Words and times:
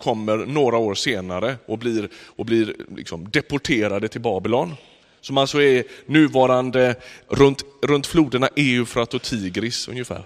kommer 0.00 0.36
några 0.36 0.76
år 0.76 0.94
senare 0.94 1.56
och 1.66 1.78
blir, 1.78 2.08
och 2.14 2.46
blir 2.46 2.76
liksom 2.96 3.30
deporterade 3.30 4.08
till 4.08 4.20
Babylon. 4.20 4.74
Som 5.20 5.38
alltså 5.38 5.62
är 5.62 5.84
nuvarande 6.06 6.94
runt, 7.28 7.64
runt 7.82 8.06
floderna 8.06 8.48
Eufrat 8.56 9.14
och 9.14 9.22
Tigris 9.22 9.88
ungefär. 9.88 10.24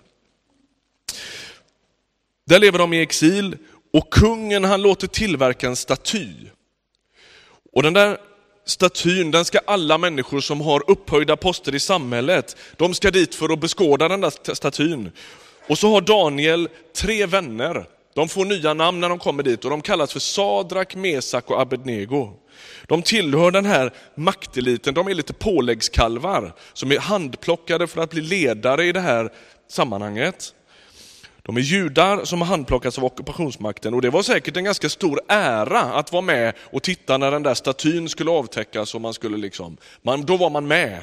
Där 2.46 2.58
lever 2.58 2.79
de 2.79 2.92
i 2.92 3.02
exil 3.02 3.56
och 3.92 4.12
kungen 4.12 4.64
han 4.64 4.82
låter 4.82 5.06
tillverka 5.06 5.66
en 5.66 5.77
staty. 5.77 6.29
Och 7.72 7.82
den 7.82 7.93
där 7.93 8.18
statyn, 8.64 9.30
den 9.30 9.45
ska 9.45 9.59
alla 9.59 9.98
människor 9.98 10.41
som 10.41 10.61
har 10.61 10.91
upphöjda 10.91 11.36
poster 11.36 11.75
i 11.75 11.80
samhället, 11.80 12.56
de 12.77 12.95
ska 12.95 13.11
dit 13.11 13.34
för 13.34 13.52
att 13.52 13.61
beskåda 13.61 14.09
den 14.09 14.20
där 14.20 14.54
statyn. 14.54 15.11
Och 15.68 15.79
så 15.79 15.93
har 15.93 16.00
Daniel 16.00 16.68
tre 16.96 17.27
vänner. 17.27 17.86
De 18.14 18.28
får 18.28 18.44
nya 18.44 18.74
namn 18.74 19.00
när 19.00 19.08
de 19.08 19.18
kommer 19.18 19.42
dit 19.42 19.64
och 19.64 19.70
de 19.70 19.82
kallas 19.82 20.12
för 20.12 20.20
Sadrak, 20.20 20.94
Mesak 20.94 21.50
och 21.50 21.60
Abednego. 21.60 22.32
De 22.86 23.02
tillhör 23.02 23.50
den 23.50 23.66
här 23.66 23.92
makteliten, 24.14 24.95
de 24.95 25.09
är 25.09 25.14
lite 25.14 25.32
påläggskalvar 25.32 26.55
som 26.72 26.92
är 26.92 26.98
handplockade 26.98 27.86
för 27.86 28.00
att 28.00 28.10
bli 28.10 28.20
ledare 28.20 28.84
i 28.84 28.92
det 28.92 29.00
här 29.00 29.32
sammanhanget. 29.69 30.55
De 31.42 31.56
är 31.56 31.60
judar 31.60 32.24
som 32.24 32.41
har 32.41 32.48
handplockats 32.48 32.98
av 32.98 33.05
ockupationsmakten 33.05 33.95
och 33.95 34.02
det 34.02 34.10
var 34.10 34.22
säkert 34.22 34.56
en 34.56 34.64
ganska 34.64 34.88
stor 34.88 35.20
ära 35.28 35.80
att 35.80 36.12
vara 36.12 36.22
med 36.22 36.55
och 36.58 36.83
titta 36.83 37.19
när 37.19 37.30
den 37.30 37.42
där 37.42 37.55
statyn 37.55 38.08
skulle 38.08 38.30
avtäckas 38.30 38.94
och 38.94 39.00
man 39.00 39.14
skulle 39.14 39.36
liksom, 39.36 39.77
man, 40.02 40.22
då 40.22 40.36
var 40.36 40.50
man 40.50 40.66
med. 40.66 41.02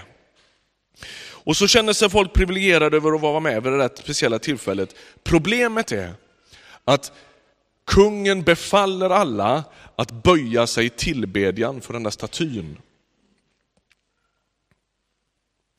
Och 1.43 1.57
så 1.57 1.67
känner 1.67 1.93
sig 1.93 2.09
folk 2.09 2.33
privilegierade 2.33 2.97
över 2.97 3.15
att 3.15 3.21
vara 3.21 3.39
med 3.39 3.63
vid 3.63 3.73
det 3.73 3.77
där 3.77 3.89
speciella 3.95 4.39
tillfället. 4.39 4.95
Problemet 5.23 5.91
är 5.91 6.13
att 6.85 7.11
kungen 7.85 8.41
befaller 8.41 9.09
alla 9.09 9.63
att 9.95 10.11
böja 10.11 10.67
sig 10.67 10.85
i 10.85 10.89
tillbedjan 10.89 11.81
för 11.81 11.93
den 11.93 12.03
där 12.03 12.11
statyn. 12.11 12.77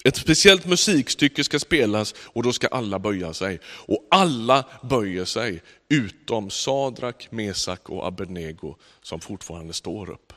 Ett 0.05 0.17
speciellt 0.17 0.67
musikstycke 0.67 1.45
ska 1.45 1.59
spelas 1.59 2.15
och 2.23 2.43
då 2.43 2.53
ska 2.53 2.67
alla 2.67 2.99
böja 2.99 3.35
sig. 3.35 3.61
Och 3.67 4.07
alla 4.11 4.65
böjer 4.83 5.25
sig 5.25 5.63
utom 5.89 6.51
Sadrak, 6.51 7.29
Mesak 7.31 7.91
och 7.91 8.07
Abednego 8.07 8.77
som 9.03 9.21
fortfarande 9.21 9.73
står 9.73 10.11
upp. 10.11 10.33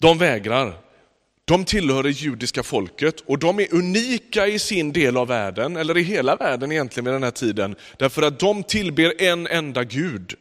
De 0.00 0.18
vägrar. 0.18 0.85
De 1.48 1.64
tillhör 1.64 2.02
det 2.02 2.10
judiska 2.10 2.62
folket 2.62 3.20
och 3.20 3.38
de 3.38 3.60
är 3.60 3.74
unika 3.74 4.46
i 4.46 4.58
sin 4.58 4.92
del 4.92 5.16
av 5.16 5.28
världen, 5.28 5.76
eller 5.76 5.96
i 5.96 6.02
hela 6.02 6.36
världen 6.36 6.72
egentligen 6.72 7.04
vid 7.04 7.14
den 7.14 7.22
här 7.22 7.30
tiden, 7.30 7.76
därför 7.96 8.22
att 8.22 8.38
de 8.38 8.62
tillber 8.62 9.22
en 9.22 9.46
enda 9.46 9.84
Gud. 9.84 10.34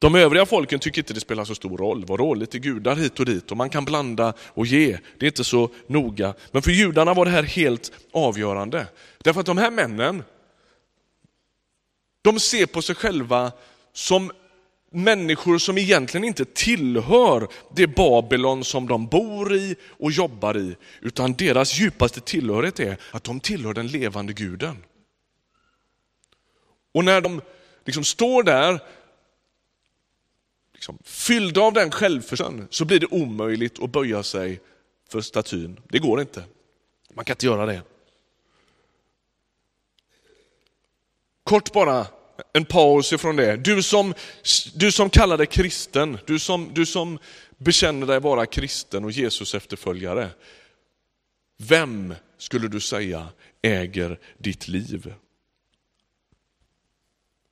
De 0.00 0.14
övriga 0.14 0.46
folken 0.46 0.78
tycker 0.78 1.00
inte 1.00 1.14
det 1.14 1.20
spelar 1.20 1.44
så 1.44 1.54
stor 1.54 1.78
roll. 1.78 2.04
Vadå, 2.04 2.34
lite 2.34 2.58
gudar 2.58 2.96
hit 2.96 3.20
och 3.20 3.26
dit 3.26 3.50
och 3.50 3.56
man 3.56 3.70
kan 3.70 3.84
blanda 3.84 4.32
och 4.38 4.66
ge. 4.66 4.98
Det 5.18 5.26
är 5.26 5.30
inte 5.30 5.44
så 5.44 5.70
noga. 5.86 6.34
Men 6.50 6.62
för 6.62 6.70
judarna 6.70 7.14
var 7.14 7.24
det 7.24 7.30
här 7.30 7.42
helt 7.42 7.92
avgörande. 8.12 8.86
Därför 9.18 9.40
att 9.40 9.46
de 9.46 9.58
här 9.58 9.70
männen, 9.70 10.22
de 12.22 12.40
ser 12.40 12.66
på 12.66 12.82
sig 12.82 12.94
själva 12.94 13.52
som 13.92 14.32
människor 14.94 15.58
som 15.58 15.78
egentligen 15.78 16.24
inte 16.24 16.44
tillhör 16.44 17.48
det 17.74 17.86
Babylon 17.86 18.64
som 18.64 18.88
de 18.88 19.06
bor 19.06 19.54
i 19.54 19.76
och 19.88 20.12
jobbar 20.12 20.56
i, 20.56 20.76
utan 21.00 21.32
deras 21.32 21.80
djupaste 21.80 22.20
tillhörighet 22.20 22.80
är 22.80 22.96
att 23.10 23.24
de 23.24 23.40
tillhör 23.40 23.74
den 23.74 23.86
levande 23.86 24.32
guden. 24.32 24.84
Och 26.92 27.04
när 27.04 27.20
de 27.20 27.40
liksom 27.84 28.04
står 28.04 28.42
där 28.42 28.80
liksom, 30.72 30.98
fyllda 31.04 31.60
av 31.60 31.72
den 31.72 31.90
självförsörjningen, 31.90 32.68
så 32.70 32.84
blir 32.84 33.00
det 33.00 33.06
omöjligt 33.06 33.82
att 33.82 33.90
böja 33.90 34.22
sig 34.22 34.60
för 35.08 35.20
statyn. 35.20 35.80
Det 35.88 35.98
går 35.98 36.20
inte. 36.20 36.44
Man 37.14 37.24
kan 37.24 37.34
inte 37.34 37.46
göra 37.46 37.66
det. 37.66 37.82
Kort 41.44 41.72
bara, 41.72 42.06
en 42.52 42.64
paus 42.64 43.12
ifrån 43.12 43.36
det. 43.36 43.56
Du 43.56 43.82
som, 43.82 44.14
du 44.74 44.92
som 44.92 45.10
kallar 45.10 45.38
dig 45.38 45.46
kristen, 45.46 46.18
du 46.26 46.38
som, 46.38 46.70
du 46.74 46.86
som 46.86 47.18
bekänner 47.58 48.06
dig 48.06 48.20
vara 48.20 48.46
kristen 48.46 49.04
och 49.04 49.10
Jesus 49.10 49.54
efterföljare. 49.54 50.30
Vem 51.58 52.14
skulle 52.38 52.68
du 52.68 52.80
säga 52.80 53.28
äger 53.62 54.18
ditt 54.38 54.68
liv? 54.68 55.14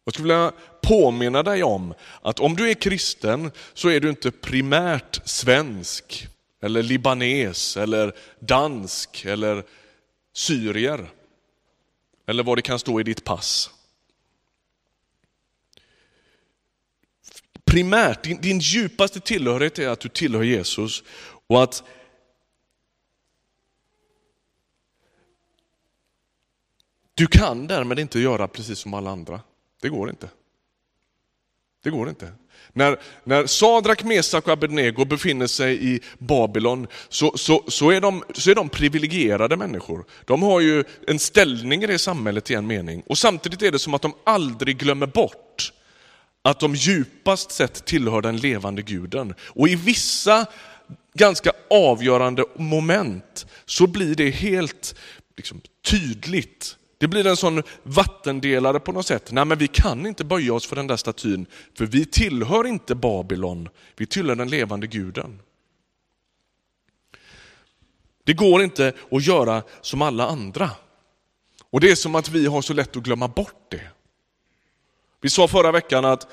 Jag 0.05 0.15
skulle 0.15 0.35
vilja 0.35 0.53
påminna 0.83 1.43
dig 1.43 1.63
om 1.63 1.95
att 2.23 2.41
om 2.41 2.57
du 2.57 2.71
är 2.71 2.75
kristen 2.75 3.51
så 3.75 3.89
är 3.89 4.01
du 4.01 4.09
inte 4.09 4.31
primärt 4.31 5.29
svensk, 5.29 6.29
eller 6.63 6.83
libanes, 6.83 7.77
eller 7.77 8.15
dansk, 8.41 9.25
eller 9.25 9.65
syrier. 10.33 11.11
Eller 12.27 12.43
vad 12.43 12.59
det 12.59 12.63
kan 12.63 12.79
stå 12.79 13.01
i 13.01 13.03
ditt 13.03 13.25
pass. 13.25 13.71
Primärt, 17.73 18.23
din, 18.23 18.41
din 18.41 18.59
djupaste 18.59 19.21
tillhörighet 19.21 19.79
är 19.79 19.89
att 19.89 20.01
du 20.01 20.09
tillhör 20.09 20.43
Jesus 20.43 21.03
och 21.47 21.63
att 21.63 21.83
du 27.15 27.27
kan 27.27 27.67
därmed 27.67 27.99
inte 27.99 28.21
göra 28.21 28.49
precis 28.49 28.79
som 28.79 28.95
alla 28.95 29.11
andra. 29.11 29.41
Det 29.83 29.89
går 29.89 30.11
inte. 30.11 30.29
Det 31.83 31.91
går 31.91 32.09
inte. 32.09 32.33
När, 32.73 33.01
när 33.25 33.47
Sadrak, 33.47 34.03
Mesak 34.05 34.47
och 34.47 34.53
Abednego 34.53 35.05
befinner 35.05 35.47
sig 35.47 35.95
i 35.95 36.01
Babylon 36.19 36.87
så, 37.09 37.33
så, 37.37 37.65
så, 37.69 37.91
är 37.91 38.01
de, 38.01 38.25
så 38.35 38.51
är 38.51 38.55
de 38.55 38.69
privilegierade 38.69 39.57
människor. 39.57 40.05
De 40.25 40.43
har 40.43 40.61
ju 40.61 40.85
en 41.07 41.19
ställning 41.19 41.83
i 41.83 41.87
det 41.87 41.99
samhället 41.99 42.51
i 42.51 42.55
en 42.55 42.67
mening. 42.67 43.03
Och 43.07 43.19
samtidigt 43.19 43.63
är 43.63 43.71
det 43.71 43.79
som 43.79 43.95
att 43.95 44.03
de 44.03 44.15
aldrig 44.25 44.79
glömmer 44.79 45.07
bort 45.07 45.73
att 46.43 46.61
de 46.61 46.75
djupast 46.75 47.51
sett 47.51 47.85
tillhör 47.85 48.23
den 48.23 48.37
levande 48.37 48.83
guden. 48.83 49.35
Och 49.41 49.69
i 49.69 49.77
vissa 49.77 50.47
ganska 51.15 51.53
avgörande 51.71 52.45
moment 52.57 53.47
så 53.67 53.87
blir 53.87 54.15
det 54.15 54.31
helt 54.31 54.95
liksom, 55.37 55.61
tydligt 55.85 56.77
det 57.03 57.09
blir 57.09 57.27
en 57.27 57.37
sån 57.37 57.63
vattendelare 57.83 58.81
på 58.81 58.93
något 58.93 59.07
sätt. 59.07 59.33
Nej 59.33 59.45
men 59.45 59.59
vi 59.59 59.69
kan 59.69 60.07
inte 60.07 60.25
böja 60.25 60.55
oss 60.55 60.67
för 60.67 60.77
den 60.77 60.87
där 60.87 60.97
statyn, 60.97 61.47
för 61.75 61.87
vi 61.87 62.05
tillhör 62.05 62.67
inte 62.67 62.95
Babylon, 62.95 63.69
vi 63.97 64.07
tillhör 64.07 64.37
den 64.37 64.49
levande 64.49 64.87
guden. 64.87 65.41
Det 68.25 68.33
går 68.33 68.63
inte 68.63 68.93
att 69.11 69.27
göra 69.27 69.63
som 69.81 70.03
alla 70.03 70.27
andra. 70.27 70.71
Och 71.71 71.81
det 71.81 71.91
är 71.91 71.95
som 71.95 72.15
att 72.15 72.29
vi 72.29 72.47
har 72.47 72.63
så 72.63 72.73
lätt 72.73 72.97
att 72.97 73.03
glömma 73.03 73.29
bort 73.29 73.71
det. 73.71 73.91
Vi 75.23 75.31
sa 75.31 75.49
förra 75.49 75.73
veckan 75.73 76.05
att 76.05 76.27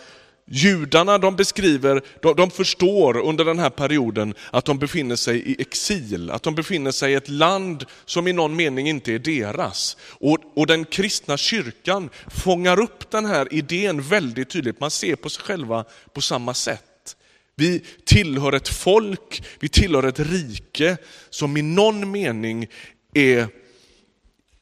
Judarna 0.52 1.18
de 1.18 1.36
beskriver, 1.36 2.02
de, 2.22 2.36
de, 2.36 2.52
förstår 2.52 3.18
under 3.18 3.46
den 3.46 3.60
här 3.60 3.70
perioden 3.70 4.34
att 4.52 4.66
de 4.66 4.80
befinner 4.80 5.16
sig 5.16 5.40
i 5.40 5.62
exil, 5.62 6.32
att 6.32 6.44
de 6.44 6.56
befinner 6.56 6.92
sig 6.92 7.12
i 7.12 7.16
ett 7.16 7.30
land 7.30 7.86
som 8.06 8.28
i 8.28 8.34
någon 8.34 8.56
mening 8.56 8.90
inte 8.90 9.14
är 9.14 9.20
deras. 9.20 9.98
Och, 10.02 10.38
och 10.56 10.68
den 10.68 10.86
kristna 10.86 11.38
kyrkan 11.38 12.10
fångar 12.28 12.80
upp 12.80 13.12
den 13.12 13.26
här 13.26 13.54
idén 13.54 14.02
väldigt 14.02 14.50
tydligt, 14.50 14.80
man 14.80 14.92
ser 14.92 15.16
på 15.16 15.30
sig 15.30 15.44
själva 15.44 15.86
på 16.14 16.22
samma 16.22 16.54
sätt. 16.54 17.16
Vi 17.56 17.84
tillhör 18.06 18.54
ett 18.54 18.70
folk, 18.70 19.44
vi 19.60 19.70
tillhör 19.70 20.04
ett 20.04 20.20
rike 20.20 20.98
som 21.30 21.58
i 21.58 21.62
någon 21.62 22.12
mening 22.12 22.68
är 23.14 23.48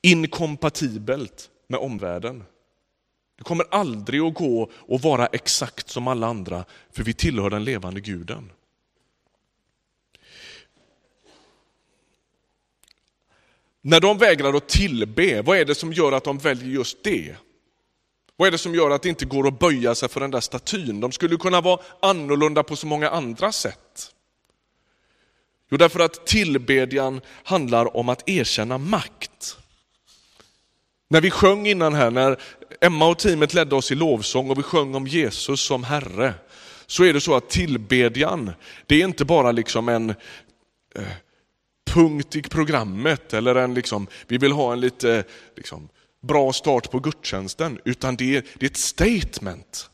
inkompatibelt 0.01 1.49
med 1.67 1.79
omvärlden. 1.79 2.43
Det 3.37 3.43
kommer 3.43 3.65
aldrig 3.71 4.21
att 4.21 4.33
gå 4.33 4.71
att 4.89 5.03
vara 5.03 5.27
exakt 5.27 5.89
som 5.89 6.07
alla 6.07 6.27
andra, 6.27 6.65
för 6.91 7.03
vi 7.03 7.13
tillhör 7.13 7.49
den 7.49 7.63
levande 7.63 8.01
guden. 8.01 8.51
När 13.81 13.99
de 13.99 14.17
vägrar 14.17 14.53
att 14.53 14.69
tillbe, 14.69 15.41
vad 15.41 15.57
är 15.57 15.65
det 15.65 15.75
som 15.75 15.93
gör 15.93 16.11
att 16.11 16.23
de 16.23 16.37
väljer 16.37 16.69
just 16.69 17.03
det? 17.03 17.35
Vad 18.35 18.47
är 18.47 18.51
det 18.51 18.57
som 18.57 18.75
gör 18.75 18.89
att 18.89 19.01
det 19.01 19.09
inte 19.09 19.25
går 19.25 19.47
att 19.47 19.59
böja 19.59 19.95
sig 19.95 20.09
för 20.09 20.19
den 20.19 20.31
där 20.31 20.39
statyn? 20.39 20.99
De 20.99 21.11
skulle 21.11 21.37
kunna 21.37 21.61
vara 21.61 21.81
annorlunda 22.01 22.63
på 22.63 22.75
så 22.75 22.87
många 22.87 23.09
andra 23.09 23.51
sätt. 23.51 24.13
Jo, 25.69 25.77
därför 25.77 25.99
att 25.99 26.27
tillbedjan 26.27 27.21
handlar 27.43 27.97
om 27.97 28.09
att 28.09 28.29
erkänna 28.29 28.77
makt. 28.77 29.57
När 31.09 31.21
vi 31.21 31.31
sjöng 31.31 31.67
innan 31.67 31.93
här, 31.93 32.11
när 32.11 32.39
Emma 32.81 33.07
och 33.07 33.19
teamet 33.19 33.53
ledde 33.53 33.75
oss 33.75 33.91
i 33.91 33.95
lovsång 33.95 34.49
och 34.49 34.57
vi 34.57 34.63
sjöng 34.63 34.95
om 34.95 35.07
Jesus 35.07 35.61
som 35.61 35.83
Herre, 35.83 36.33
så 36.85 37.03
är 37.03 37.13
det 37.13 37.21
så 37.21 37.35
att 37.35 37.49
tillbedjan, 37.49 38.51
det 38.85 39.01
är 39.01 39.05
inte 39.05 39.25
bara 39.25 39.51
liksom 39.51 39.89
en 39.89 40.09
eh, 40.95 41.03
punkt 41.87 42.35
i 42.35 42.41
programmet 42.41 43.33
eller 43.33 43.55
en 43.55 43.73
liksom, 43.73 44.07
vi 44.27 44.37
vill 44.37 44.51
ha 44.51 44.73
en 44.73 44.79
lite 44.79 45.23
liksom, 45.55 45.89
bra 46.21 46.53
start 46.53 46.91
på 46.91 46.99
gudstjänsten, 46.99 47.79
utan 47.85 48.15
det 48.15 48.35
är, 48.35 48.43
det 48.53 48.65
är 48.65 48.69
ett 48.69 48.77
statement. 48.77 49.89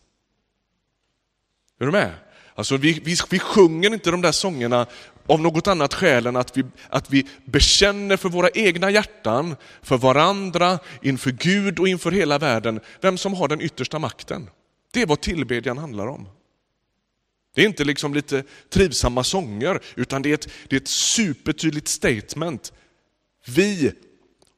Är 1.79 1.85
du 1.85 1.91
med? 1.91 2.11
Alltså 2.55 2.77
vi, 2.77 3.01
vi, 3.03 3.15
vi 3.29 3.39
sjunger 3.39 3.93
inte 3.93 4.11
de 4.11 4.21
där 4.21 4.31
sångerna 4.31 4.85
av 5.27 5.41
något 5.41 5.67
annat 5.67 5.93
skäl 5.93 6.27
än 6.27 6.35
att 6.35 6.57
vi, 6.57 6.63
att 6.89 7.11
vi 7.11 7.27
bekänner 7.45 8.17
för 8.17 8.29
våra 8.29 8.49
egna 8.49 8.91
hjärtan, 8.91 9.55
för 9.81 9.97
varandra, 9.97 10.79
inför 11.01 11.31
Gud 11.31 11.79
och 11.79 11.87
inför 11.87 12.11
hela 12.11 12.37
världen, 12.37 12.79
vem 13.01 13.17
som 13.17 13.33
har 13.33 13.47
den 13.47 13.61
yttersta 13.61 13.99
makten. 13.99 14.49
Det 14.91 15.01
är 15.01 15.05
vad 15.05 15.21
tillbedjan 15.21 15.77
handlar 15.77 16.07
om. 16.07 16.27
Det 17.55 17.61
är 17.61 17.65
inte 17.65 17.83
liksom 17.83 18.13
lite 18.13 18.43
trivsamma 18.69 19.23
sånger, 19.23 19.79
utan 19.95 20.21
det 20.21 20.29
är 20.29 20.33
ett, 20.33 20.49
det 20.67 20.75
är 20.75 20.81
ett 20.81 20.87
supertydligt 20.87 21.87
statement. 21.87 22.73
Vi 23.45 23.91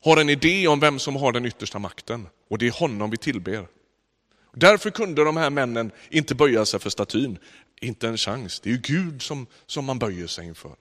har 0.04 0.18
en 0.18 0.30
idé 0.30 0.68
om 0.68 0.80
vem 0.80 1.00
som 1.00 1.16
har 1.16 1.32
den 1.32 1.46
yttersta 1.46 1.80
makten 1.80 2.28
och 2.50 2.58
det 2.58 2.68
är 2.68 2.72
honom 2.72 3.10
vi 3.10 3.18
tillber. 3.18 3.68
Därför 4.54 4.90
kunde 4.90 5.24
de 5.24 5.38
här 5.38 5.50
männen 5.50 5.92
inte 6.10 6.36
böja 6.36 6.66
sig 6.66 6.80
för 6.80 6.90
statyn. 6.90 7.38
Inte 7.82 8.08
en 8.08 8.18
chans, 8.18 8.60
det 8.60 8.70
är 8.70 8.74
ju 8.74 8.80
Gud 8.80 9.22
som, 9.22 9.48
som 9.66 9.86
man 9.86 10.00
böjer 10.00 10.28
sig 10.28 10.46
inför. 10.46 10.76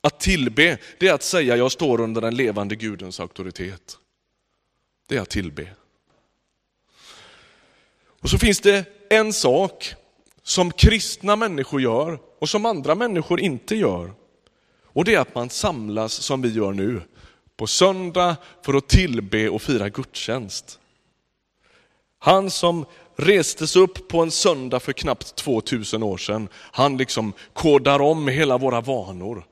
Att 0.00 0.20
tillbe, 0.20 0.78
det 0.98 1.08
är 1.08 1.12
att 1.12 1.22
säga 1.22 1.56
jag 1.56 1.72
står 1.72 2.00
under 2.00 2.20
den 2.20 2.36
levande 2.36 2.76
Gudens 2.76 3.20
auktoritet. 3.20 3.98
Det 5.06 5.16
är 5.16 5.20
att 5.20 5.30
tillbe. 5.30 5.70
Och 8.20 8.30
så 8.30 8.38
finns 8.38 8.60
det 8.60 8.84
en 9.10 9.32
sak 9.32 9.94
som 10.42 10.72
kristna 10.72 11.36
människor 11.36 11.80
gör 11.80 12.18
och 12.38 12.48
som 12.48 12.66
andra 12.66 12.94
människor 12.94 13.40
inte 13.40 13.76
gör. 13.76 14.12
Och 14.82 15.04
det 15.04 15.14
är 15.14 15.20
att 15.20 15.34
man 15.34 15.50
samlas 15.50 16.12
som 16.12 16.42
vi 16.42 16.48
gör 16.48 16.72
nu 16.72 17.02
på 17.58 17.66
söndag 17.66 18.36
för 18.62 18.74
att 18.74 18.88
tillbe 18.88 19.48
och 19.48 19.62
fira 19.62 19.88
gudstjänst. 19.88 20.78
Han 22.18 22.50
som 22.50 22.86
restes 23.16 23.76
upp 23.76 24.08
på 24.08 24.22
en 24.22 24.30
söndag 24.30 24.80
för 24.80 24.92
knappt 24.92 25.36
2000 25.36 26.02
år 26.02 26.16
sedan, 26.16 26.48
han 26.54 26.96
liksom 26.96 27.32
kodar 27.52 28.00
om 28.00 28.28
hela 28.28 28.58
våra 28.58 28.80
vanor. 28.80 29.46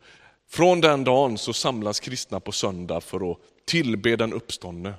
Från 0.49 0.81
den 0.81 1.05
dagen 1.05 1.39
så 1.39 1.53
samlas 1.53 2.01
kristna 2.01 2.41
på 2.41 2.53
söndag 2.53 3.01
för 3.01 3.31
att 3.31 3.39
tillbe 3.65 4.17
den 4.17 4.33
uppståndne. 4.33 4.95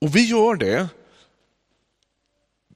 Och 0.00 0.16
vi 0.16 0.30
gör 0.30 0.54
det 0.54 0.88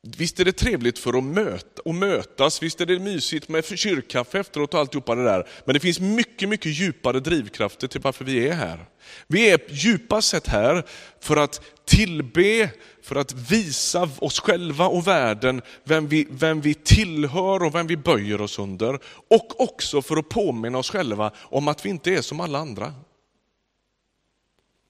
Visst 0.09 0.41
är 0.41 0.45
det 0.45 0.53
trevligt 0.53 0.99
för 0.99 1.19
att, 1.19 1.25
möta, 1.25 1.83
och 1.85 1.95
mötas, 1.95 2.63
visst 2.63 2.81
är 2.81 2.87
det 2.87 2.99
mysigt 2.99 3.49
med 3.49 3.65
kyrkkaffe 3.79 4.39
efteråt 4.39 4.75
och 4.75 4.81
alltihopa 4.81 5.15
det 5.15 5.25
där. 5.25 5.49
Men 5.65 5.75
det 5.75 5.81
finns 5.81 6.01
mycket, 6.01 6.49
mycket 6.49 6.73
djupare 6.73 7.21
drivkrafter 7.21 7.89
till 7.89 8.01
varför 8.01 8.25
vi 8.25 8.49
är 8.49 8.53
här. 8.53 8.87
Vi 9.27 9.51
är 9.51 9.61
djupast 9.69 10.29
sett 10.29 10.47
här 10.47 10.85
för 11.21 11.37
att 11.37 11.61
tillbe, 11.85 12.71
för 13.03 13.17
att 13.17 13.33
visa 13.33 14.11
oss 14.19 14.41
själva 14.41 14.87
och 14.87 15.07
världen 15.07 15.63
vem 15.85 16.09
vi, 16.09 16.27
vem 16.31 16.61
vi 16.61 16.75
tillhör 16.75 17.65
och 17.65 17.75
vem 17.75 17.87
vi 17.87 17.97
böjer 17.97 18.41
oss 18.41 18.59
under. 18.59 18.99
Och 19.29 19.61
också 19.61 20.03
för 20.03 20.17
att 20.17 20.29
påminna 20.29 20.79
oss 20.79 20.91
själva 20.91 21.33
om 21.37 21.69
att 21.69 21.87
vi 21.87 21.91
inte 21.91 22.15
är 22.15 22.23
som 22.23 22.41
alla 22.41 22.59
andra. 22.59 22.95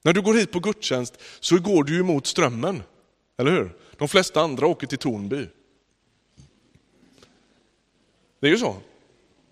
När 0.03 0.13
du 0.13 0.21
går 0.21 0.33
hit 0.33 0.51
på 0.51 0.59
gudstjänst 0.59 1.21
så 1.39 1.59
går 1.59 1.83
du 1.83 1.99
emot 1.99 2.27
strömmen, 2.27 2.83
eller 3.37 3.51
hur? 3.51 3.82
De 3.97 4.07
flesta 4.07 4.41
andra 4.41 4.67
åker 4.67 4.87
till 4.87 4.97
Tornby. 4.97 5.47
Det 8.39 8.47
är 8.47 8.51
ju 8.51 8.57
så. 8.57 8.77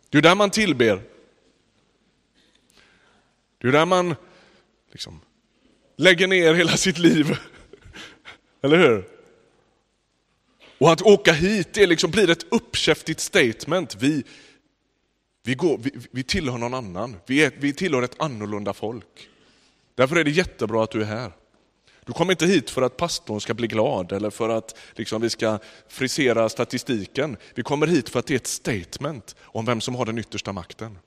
Det 0.10 0.18
är 0.18 0.22
där 0.22 0.36
man 0.36 0.50
tillber. 0.50 1.02
Det 3.58 3.68
är 3.68 3.72
där 3.72 3.86
man 3.86 4.16
liksom 4.92 5.20
lägger 5.96 6.28
ner 6.28 6.54
hela 6.54 6.78
sitt 6.78 6.98
liv. 6.98 7.38
Eller 8.62 8.78
hur? 8.78 9.08
Och 10.78 10.92
att 10.92 11.02
åka 11.02 11.34
hit 11.34 11.74
det 11.74 11.88
liksom 11.88 12.12
blir 12.12 12.30
ett 12.30 12.46
uppkäftigt 12.50 13.20
statement. 13.20 13.96
Vi, 13.96 14.24
vi, 15.44 15.56
går, 15.56 15.78
vi, 15.78 15.92
vi 16.12 16.24
tillhör 16.24 16.58
någon 16.58 16.74
annan. 16.74 17.16
Vi, 17.26 17.44
är, 17.44 17.52
vi 17.58 17.74
tillhör 17.74 18.04
ett 18.04 18.22
annorlunda 18.22 18.74
folk. 18.74 19.30
Därför 19.96 20.16
är 20.16 20.24
det 20.24 20.32
jättebra 20.32 20.84
att 20.84 20.92
du 20.92 21.02
är 21.02 21.06
här. 21.06 21.32
Du 22.06 22.14
kommer 22.14 22.34
inte 22.34 22.46
hit 22.46 22.70
för 22.70 22.82
att 22.82 22.98
pastorn 22.98 23.42
ska 23.42 23.54
bli 23.54 23.68
glad 23.68 24.12
eller 24.12 24.30
för 24.30 24.50
att 24.50 24.78
liksom, 24.96 25.22
vi 25.22 25.30
ska 25.30 25.60
frisera 25.88 26.50
statistiken. 26.50 27.38
Vi 27.56 27.64
kommer 27.64 27.88
hit 27.88 28.10
för 28.10 28.20
att 28.20 28.26
det 28.26 28.34
är 28.34 28.36
ett 28.36 28.48
statement 28.48 29.36
om 29.42 29.66
vem 29.66 29.82
som 29.82 29.96
har 29.96 30.06
den 30.06 30.18
yttersta 30.18 30.54
makten. 30.54 30.98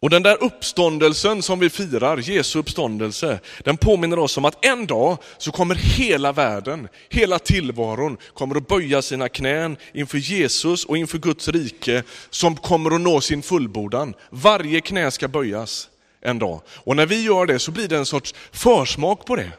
Och 0.00 0.10
den 0.10 0.22
där 0.22 0.42
uppståndelsen 0.42 1.42
som 1.42 1.58
vi 1.58 1.70
firar, 1.70 2.18
Jesu 2.18 2.58
uppståndelse, 2.58 3.40
den 3.64 3.76
påminner 3.76 4.18
oss 4.18 4.36
om 4.38 4.44
att 4.44 4.64
en 4.64 4.86
dag 4.86 5.18
så 5.38 5.52
kommer 5.52 5.74
hela 5.74 6.32
världen, 6.32 6.88
hela 7.08 7.38
tillvaron 7.38 8.16
kommer 8.34 8.56
att 8.56 8.68
böja 8.68 9.02
sina 9.02 9.28
knän 9.28 9.76
inför 9.92 10.18
Jesus 10.18 10.84
och 10.84 10.96
inför 10.96 11.18
Guds 11.18 11.48
rike 11.48 12.02
som 12.30 12.56
kommer 12.56 12.94
att 12.94 13.00
nå 13.00 13.20
sin 13.20 13.42
fullbordan. 13.42 14.14
Varje 14.30 14.80
knä 14.80 15.10
ska 15.10 15.28
böjas 15.28 15.88
en 16.26 16.38
dag. 16.38 16.60
Och 16.68 16.96
när 16.96 17.06
vi 17.06 17.22
gör 17.22 17.46
det 17.46 17.58
så 17.58 17.70
blir 17.70 17.88
det 17.88 17.96
en 17.96 18.06
sorts 18.06 18.34
försmak 18.52 19.26
på 19.26 19.36
det. 19.36 19.52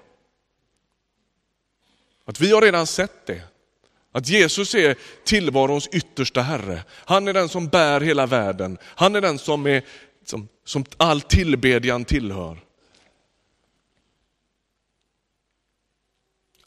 Att 2.25 2.39
vi 2.39 2.51
har 2.51 2.61
redan 2.61 2.87
sett 2.87 3.25
det. 3.25 3.41
Att 4.11 4.29
Jesus 4.29 4.75
är 4.75 4.95
tillvarons 5.23 5.87
yttersta 5.87 6.41
Herre. 6.41 6.83
Han 6.89 7.27
är 7.27 7.33
den 7.33 7.49
som 7.49 7.67
bär 7.67 8.01
hela 8.01 8.25
världen. 8.25 8.77
Han 8.83 9.15
är 9.15 9.21
den 9.21 9.39
som, 9.39 9.67
är, 9.67 9.83
som, 10.25 10.47
som 10.65 10.85
all 10.97 11.21
tillbedjan 11.21 12.05
tillhör. 12.05 12.57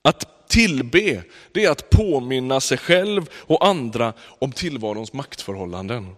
Att 0.03 0.49
tillbe, 0.49 1.23
det 1.53 1.64
är 1.64 1.70
att 1.70 1.91
påminna 1.91 2.61
sig 2.61 2.79
själv 2.79 3.31
och 3.35 3.67
andra 3.67 4.12
om 4.38 4.53
tillvarons 4.53 5.12
maktförhållanden. 5.12 6.17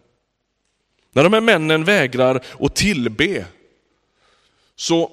När 1.12 1.24
de 1.24 1.32
här 1.32 1.40
männen 1.40 1.84
vägrar 1.84 2.44
att 2.60 2.76
tillbe, 2.76 3.46
så, 4.82 5.10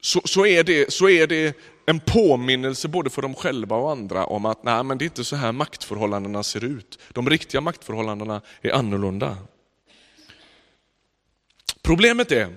så, 0.00 0.20
så, 0.24 0.46
är 0.46 0.64
det, 0.64 0.92
så 0.92 1.08
är 1.08 1.26
det 1.26 1.56
en 1.86 2.00
påminnelse 2.00 2.88
både 2.88 3.10
för 3.10 3.22
dem 3.22 3.34
själva 3.34 3.76
och 3.76 3.90
andra 3.90 4.26
om 4.26 4.46
att 4.46 4.64
nej, 4.64 4.84
men 4.84 4.98
det 4.98 5.04
är 5.04 5.06
inte 5.06 5.24
så 5.24 5.36
här 5.36 5.52
maktförhållandena 5.52 6.42
ser 6.42 6.64
ut. 6.64 6.98
De 7.12 7.30
riktiga 7.30 7.60
maktförhållandena 7.60 8.40
är 8.62 8.70
annorlunda. 8.70 9.38
Problemet 11.82 12.32
är 12.32 12.54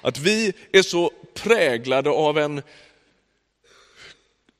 att 0.00 0.18
vi 0.18 0.52
är 0.72 0.82
så 0.82 1.12
präglade 1.34 2.10
av 2.10 2.38
en 2.38 2.62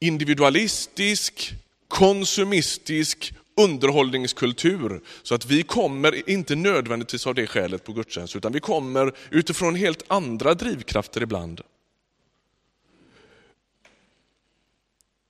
individualistisk, 0.00 1.52
konsumistisk 1.88 3.35
underhållningskultur. 3.59 5.00
Så 5.23 5.35
att 5.35 5.47
vi 5.47 5.62
kommer 5.62 6.31
inte 6.31 6.57
nödvändigtvis 6.57 7.27
av 7.27 7.35
det 7.35 7.47
skälet 7.47 7.85
på 7.85 7.93
gudstjänst, 7.93 8.37
utan 8.37 8.53
vi 8.53 8.61
kommer 8.61 9.12
utifrån 9.31 9.75
helt 9.75 10.05
andra 10.09 10.55
drivkrafter 10.55 11.23
ibland. 11.23 11.61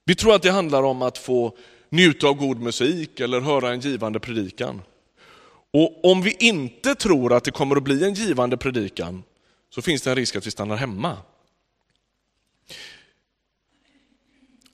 Vi 0.04 0.14
tror 0.14 0.34
att 0.34 0.42
det 0.42 0.50
handlar 0.50 0.82
om 0.82 1.02
att 1.02 1.18
få 1.18 1.56
njuta 1.88 2.28
av 2.28 2.34
god 2.34 2.60
musik 2.60 3.20
eller 3.20 3.40
höra 3.40 3.72
en 3.72 3.80
givande 3.80 4.20
predikan. 4.20 4.82
Och 5.72 6.04
om 6.04 6.22
vi 6.22 6.36
inte 6.38 6.94
tror 6.94 7.32
att 7.32 7.44
det 7.44 7.50
kommer 7.50 7.76
att 7.76 7.82
bli 7.82 8.04
en 8.04 8.14
givande 8.14 8.56
predikan, 8.56 9.22
så 9.70 9.82
finns 9.82 10.02
det 10.02 10.10
en 10.10 10.16
risk 10.16 10.36
att 10.36 10.46
vi 10.46 10.50
stannar 10.50 10.76
hemma. 10.76 11.16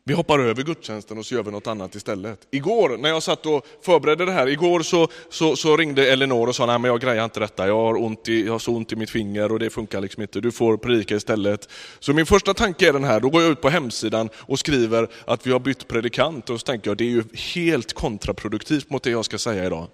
Vi 0.06 0.14
hoppar 0.14 0.38
över 0.38 0.62
gudstjänsten 0.62 1.18
och 1.18 1.26
så 1.26 1.34
gör 1.34 1.42
vi 1.42 1.50
något 1.50 1.66
annat 1.66 1.94
istället. 1.94 2.46
Igår 2.50 2.96
när 2.96 3.08
jag 3.08 3.22
satt 3.22 3.46
och 3.46 3.66
förberedde 3.82 4.24
det 4.24 4.32
här, 4.32 4.46
igår 4.46 4.80
så, 4.80 5.08
så, 5.30 5.56
så 5.56 5.76
ringde 5.76 6.12
Elinor 6.12 6.48
och 6.48 6.56
sa 6.56 6.66
nej 6.66 6.78
men 6.78 6.90
jag 6.90 7.00
grejar 7.00 7.24
inte 7.24 7.40
detta, 7.40 7.66
jag 7.66 7.76
har, 7.76 8.02
ont 8.02 8.28
i, 8.28 8.46
jag 8.46 8.52
har 8.52 8.58
så 8.58 8.72
ont 8.72 8.92
i 8.92 8.96
mitt 8.96 9.10
finger 9.10 9.52
och 9.52 9.58
det 9.58 9.70
funkar 9.70 10.00
liksom 10.00 10.22
inte, 10.22 10.40
du 10.40 10.52
får 10.52 10.76
predika 10.76 11.16
istället. 11.16 11.68
Så 11.98 12.12
min 12.12 12.26
första 12.26 12.54
tanke 12.54 12.88
är 12.88 12.92
den 12.92 13.04
här, 13.04 13.20
då 13.20 13.30
går 13.30 13.42
jag 13.42 13.50
ut 13.50 13.60
på 13.60 13.68
hemsidan 13.68 14.28
och 14.34 14.58
skriver 14.58 15.08
att 15.24 15.46
vi 15.46 15.52
har 15.52 15.60
bytt 15.60 15.88
predikant 15.88 16.50
och 16.50 16.60
så 16.60 16.64
tänker 16.64 16.90
jag 16.90 16.98
det 16.98 17.04
är 17.04 17.08
ju 17.08 17.24
helt 17.54 17.92
kontraproduktivt 17.92 18.90
mot 18.90 19.02
det 19.02 19.10
jag 19.10 19.24
ska 19.24 19.38
säga 19.38 19.64
idag. 19.64 19.88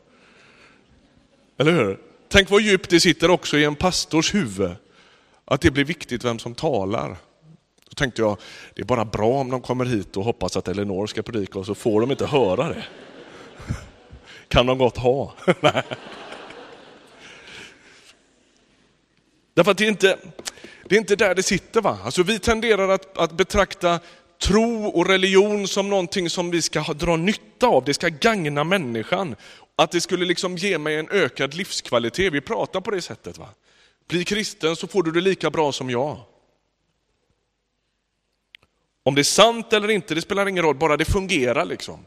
Eller 1.59 1.73
hur? 1.73 1.99
Tänk 2.29 2.51
vad 2.51 2.63
djupt 2.63 2.91
det 2.91 3.01
sitter 3.01 3.31
också 3.31 3.59
i 3.59 3.65
en 3.65 3.75
pastors 3.75 4.35
huvud, 4.35 4.71
att 5.45 5.61
det 5.61 5.71
blir 5.71 5.85
viktigt 5.85 6.25
vem 6.25 6.39
som 6.39 6.55
talar. 6.55 7.17
Då 7.91 7.95
tänkte 7.95 8.23
jag, 8.23 8.37
det 8.75 8.81
är 8.81 8.87
bara 8.87 9.05
bra 9.05 9.29
om 9.29 9.51
de 9.51 9.61
kommer 9.61 9.85
hit 9.85 10.17
och 10.17 10.25
hoppas 10.25 10.57
att 10.57 10.69
Elinor 10.69 11.07
ska 11.07 11.23
predika 11.23 11.59
och 11.59 11.67
så 11.67 11.75
får 11.75 12.01
de 12.01 12.11
inte 12.11 12.27
höra 12.27 12.69
det. 12.69 12.85
Kan 14.49 14.67
de 14.67 14.79
gott 14.79 14.97
ha. 14.97 15.35
Därför 19.55 19.71
att 19.71 19.79
det 19.79 19.85
är 19.85 19.89
inte, 19.89 20.19
det 20.89 20.95
är 20.95 20.99
inte 20.99 21.17
där 21.17 21.35
det 21.35 21.43
sitter. 21.43 21.81
va? 21.81 21.99
Alltså 22.05 22.23
vi 22.23 22.39
tenderar 22.39 22.89
att, 22.89 23.19
att 23.19 23.33
betrakta 23.33 24.01
tro 24.43 24.87
och 24.87 25.07
religion 25.07 25.69
som 25.69 25.91
någonting 25.91 26.31
som 26.31 26.51
vi 26.51 26.63
ska 26.63 26.81
dra 26.81 27.17
nytta 27.17 27.67
av, 27.67 27.85
det 27.85 27.95
ska 27.95 28.09
gagna 28.09 28.65
människan. 28.65 29.37
Att 29.77 29.91
det 29.91 30.01
skulle 30.01 30.25
liksom 30.25 30.57
ge 30.57 30.79
mig 30.79 30.97
en 30.97 31.09
ökad 31.11 31.55
livskvalitet. 31.55 32.33
Vi 32.33 32.41
pratar 32.41 32.81
på 32.81 32.91
det 32.91 33.03
sättet. 33.03 33.39
va? 33.39 33.49
Bli 34.09 34.25
kristen 34.25 34.77
så 34.77 34.87
får 34.87 35.03
du 35.03 35.11
det 35.11 35.21
lika 35.21 35.51
bra 35.51 35.73
som 35.73 35.91
jag. 35.91 36.17
Om 39.11 39.15
det 39.15 39.23
är 39.23 39.23
sant 39.23 39.73
eller 39.73 39.91
inte, 39.91 40.15
det 40.15 40.21
spelar 40.21 40.49
ingen 40.49 40.65
roll, 40.65 40.77
bara 40.77 40.97
det 40.97 41.05
fungerar 41.05 41.65
liksom. 41.65 42.07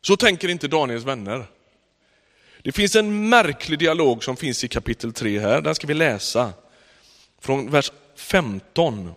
Så 0.00 0.16
tänker 0.16 0.48
inte 0.48 0.68
Daniels 0.68 1.04
vänner. 1.04 1.46
Det 2.62 2.72
finns 2.72 2.96
en 2.96 3.28
märklig 3.28 3.78
dialog 3.78 4.24
som 4.24 4.36
finns 4.36 4.64
i 4.64 4.68
kapitel 4.68 5.12
3 5.12 5.38
här, 5.38 5.60
den 5.60 5.74
ska 5.74 5.86
vi 5.86 5.94
läsa. 5.94 6.52
Från 7.40 7.70
vers 7.70 7.92
15. 8.16 9.12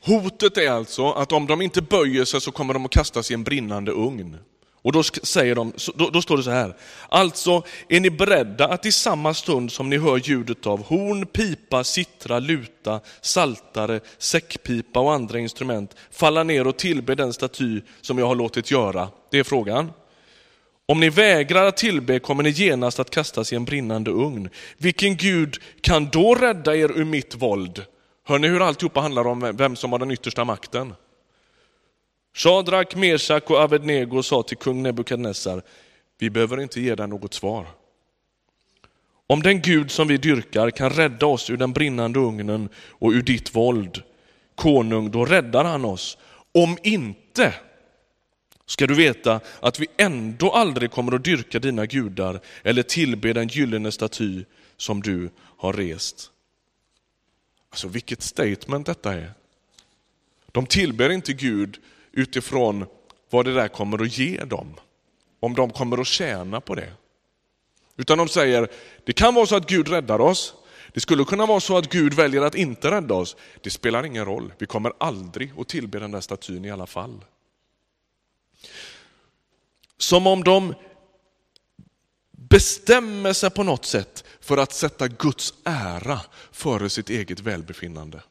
Hotet 0.00 0.56
är 0.56 0.70
alltså 0.70 1.10
att 1.10 1.32
om 1.32 1.46
de 1.46 1.62
inte 1.62 1.82
böjer 1.82 2.24
sig 2.24 2.40
så 2.40 2.52
kommer 2.52 2.74
de 2.74 2.84
att 2.84 2.90
kastas 2.90 3.30
i 3.30 3.34
en 3.34 3.44
brinnande 3.44 3.92
ugn. 3.92 4.38
Och 4.86 4.92
då, 4.92 5.02
säger 5.02 5.54
de, 5.54 5.72
då, 5.94 6.10
då, 6.10 6.22
står 6.22 6.36
det 6.36 6.42
så 6.42 6.50
här, 6.50 6.76
alltså 7.08 7.62
är 7.88 8.00
ni 8.00 8.10
beredda 8.10 8.68
att 8.68 8.86
i 8.86 8.92
samma 8.92 9.34
stund 9.34 9.72
som 9.72 9.90
ni 9.90 9.98
hör 9.98 10.16
ljudet 10.16 10.66
av 10.66 10.82
horn, 10.84 11.26
pipa, 11.26 11.84
sittra, 11.84 12.38
luta, 12.38 13.00
saltare, 13.20 14.00
säckpipa 14.18 15.00
och 15.00 15.12
andra 15.12 15.38
instrument 15.38 15.94
falla 16.10 16.42
ner 16.42 16.66
och 16.66 16.76
tillbe 16.76 17.14
den 17.14 17.32
staty 17.32 17.80
som 18.00 18.18
jag 18.18 18.26
har 18.26 18.34
låtit 18.34 18.70
göra? 18.70 19.08
Det 19.30 19.38
är 19.38 19.44
frågan. 19.44 19.92
Om 20.88 21.00
ni 21.00 21.10
vägrar 21.10 21.66
att 21.66 21.76
tillbe 21.76 22.18
kommer 22.18 22.42
ni 22.42 22.50
genast 22.50 23.00
att 23.00 23.10
kastas 23.10 23.52
i 23.52 23.56
en 23.56 23.64
brinnande 23.64 24.10
ugn. 24.10 24.48
Vilken 24.78 25.16
Gud 25.16 25.56
kan 25.80 26.08
då 26.12 26.34
rädda 26.34 26.76
er 26.76 26.98
ur 26.98 27.04
mitt 27.04 27.34
våld? 27.34 27.84
Hör 28.26 28.38
ni 28.38 28.48
hur 28.48 28.62
alltihopa 28.62 29.00
handlar 29.00 29.26
om 29.26 29.56
vem 29.56 29.76
som 29.76 29.92
har 29.92 29.98
den 29.98 30.10
yttersta 30.10 30.44
makten? 30.44 30.94
Shadrak, 32.36 32.96
Meshak 32.96 33.50
och 33.50 33.56
Avednego 33.56 34.22
sa 34.22 34.42
till 34.42 34.56
kung 34.56 34.82
Nebukadnessar, 34.82 35.62
vi 36.18 36.30
behöver 36.30 36.60
inte 36.60 36.80
ge 36.80 36.94
dig 36.94 37.08
något 37.08 37.34
svar. 37.34 37.66
Om 39.26 39.42
den 39.42 39.62
Gud 39.62 39.90
som 39.90 40.08
vi 40.08 40.16
dyrkar 40.16 40.70
kan 40.70 40.90
rädda 40.90 41.26
oss 41.26 41.50
ur 41.50 41.56
den 41.56 41.72
brinnande 41.72 42.18
ugnen 42.18 42.68
och 42.76 43.10
ur 43.10 43.22
ditt 43.22 43.54
våld, 43.54 44.02
konung, 44.54 45.10
då 45.10 45.24
räddar 45.24 45.64
han 45.64 45.84
oss. 45.84 46.18
Om 46.52 46.78
inte, 46.82 47.54
ska 48.66 48.86
du 48.86 48.94
veta 48.94 49.40
att 49.60 49.80
vi 49.80 49.86
ändå 49.96 50.50
aldrig 50.50 50.90
kommer 50.90 51.14
att 51.14 51.24
dyrka 51.24 51.58
dina 51.58 51.86
gudar 51.86 52.40
eller 52.62 52.82
tillbe 52.82 53.32
den 53.32 53.48
gyllene 53.48 53.92
staty 53.92 54.44
som 54.76 55.02
du 55.02 55.30
har 55.38 55.72
rest. 55.72 56.30
Alltså 57.70 57.88
vilket 57.88 58.22
statement 58.22 58.86
detta 58.86 59.14
är. 59.14 59.32
De 60.52 60.66
tillber 60.66 61.10
inte 61.10 61.32
Gud 61.32 61.78
utifrån 62.16 62.86
vad 63.30 63.44
det 63.44 63.54
där 63.54 63.68
kommer 63.68 64.02
att 64.02 64.18
ge 64.18 64.44
dem. 64.44 64.74
Om 65.40 65.54
de 65.54 65.70
kommer 65.70 66.00
att 66.00 66.06
tjäna 66.06 66.60
på 66.60 66.74
det. 66.74 66.92
Utan 67.96 68.18
de 68.18 68.28
säger, 68.28 68.68
det 69.04 69.12
kan 69.12 69.34
vara 69.34 69.46
så 69.46 69.56
att 69.56 69.68
Gud 69.68 69.88
räddar 69.88 70.20
oss. 70.20 70.54
Det 70.92 71.00
skulle 71.00 71.24
kunna 71.24 71.46
vara 71.46 71.60
så 71.60 71.78
att 71.78 71.92
Gud 71.92 72.14
väljer 72.14 72.42
att 72.42 72.54
inte 72.54 72.90
rädda 72.90 73.14
oss. 73.14 73.36
Det 73.62 73.70
spelar 73.70 74.06
ingen 74.06 74.24
roll, 74.24 74.52
vi 74.58 74.66
kommer 74.66 74.92
aldrig 74.98 75.52
att 75.58 75.68
tillbe 75.68 75.98
den 75.98 76.10
där 76.10 76.20
statyn 76.20 76.64
i 76.64 76.70
alla 76.70 76.86
fall. 76.86 77.24
Som 79.98 80.26
om 80.26 80.44
de 80.44 80.74
bestämmer 82.30 83.32
sig 83.32 83.50
på 83.50 83.62
något 83.62 83.84
sätt 83.84 84.24
för 84.40 84.56
att 84.56 84.72
sätta 84.72 85.08
Guds 85.08 85.54
ära 85.64 86.20
före 86.52 86.90
sitt 86.90 87.10
eget 87.10 87.40
välbefinnande. 87.40 88.22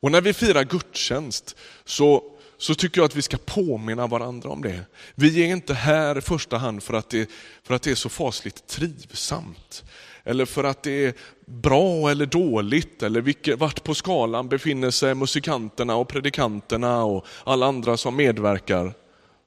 Och 0.00 0.12
när 0.12 0.20
vi 0.20 0.32
firar 0.32 0.64
gudstjänst 0.64 1.56
så, 1.84 2.22
så 2.58 2.74
tycker 2.74 3.00
jag 3.00 3.06
att 3.06 3.16
vi 3.16 3.22
ska 3.22 3.36
påminna 3.44 4.06
varandra 4.06 4.50
om 4.50 4.62
det. 4.62 4.80
Vi 5.14 5.42
är 5.42 5.46
inte 5.46 5.74
här 5.74 6.18
i 6.18 6.20
första 6.20 6.58
hand 6.58 6.82
för 6.82 6.94
att 6.94 7.10
det, 7.10 7.30
för 7.62 7.74
att 7.74 7.82
det 7.82 7.90
är 7.90 7.94
så 7.94 8.08
fasligt 8.08 8.66
trivsamt. 8.66 9.84
Eller 10.24 10.44
för 10.44 10.64
att 10.64 10.82
det 10.82 11.04
är 11.04 11.14
bra 11.46 12.10
eller 12.10 12.26
dåligt, 12.26 13.02
eller 13.02 13.20
vilket, 13.20 13.58
vart 13.58 13.84
på 13.84 13.94
skalan 13.94 14.48
befinner 14.48 14.90
sig 14.90 15.14
musikanterna 15.14 15.96
och 15.96 16.08
predikanterna 16.08 17.04
och 17.04 17.26
alla 17.44 17.66
andra 17.66 17.96
som 17.96 18.16
medverkar. 18.16 18.94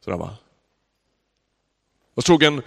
Sådär 0.04 0.18
va? 0.18 0.38
Jag 2.16 2.24
såg 2.24 2.44
en 2.44 2.62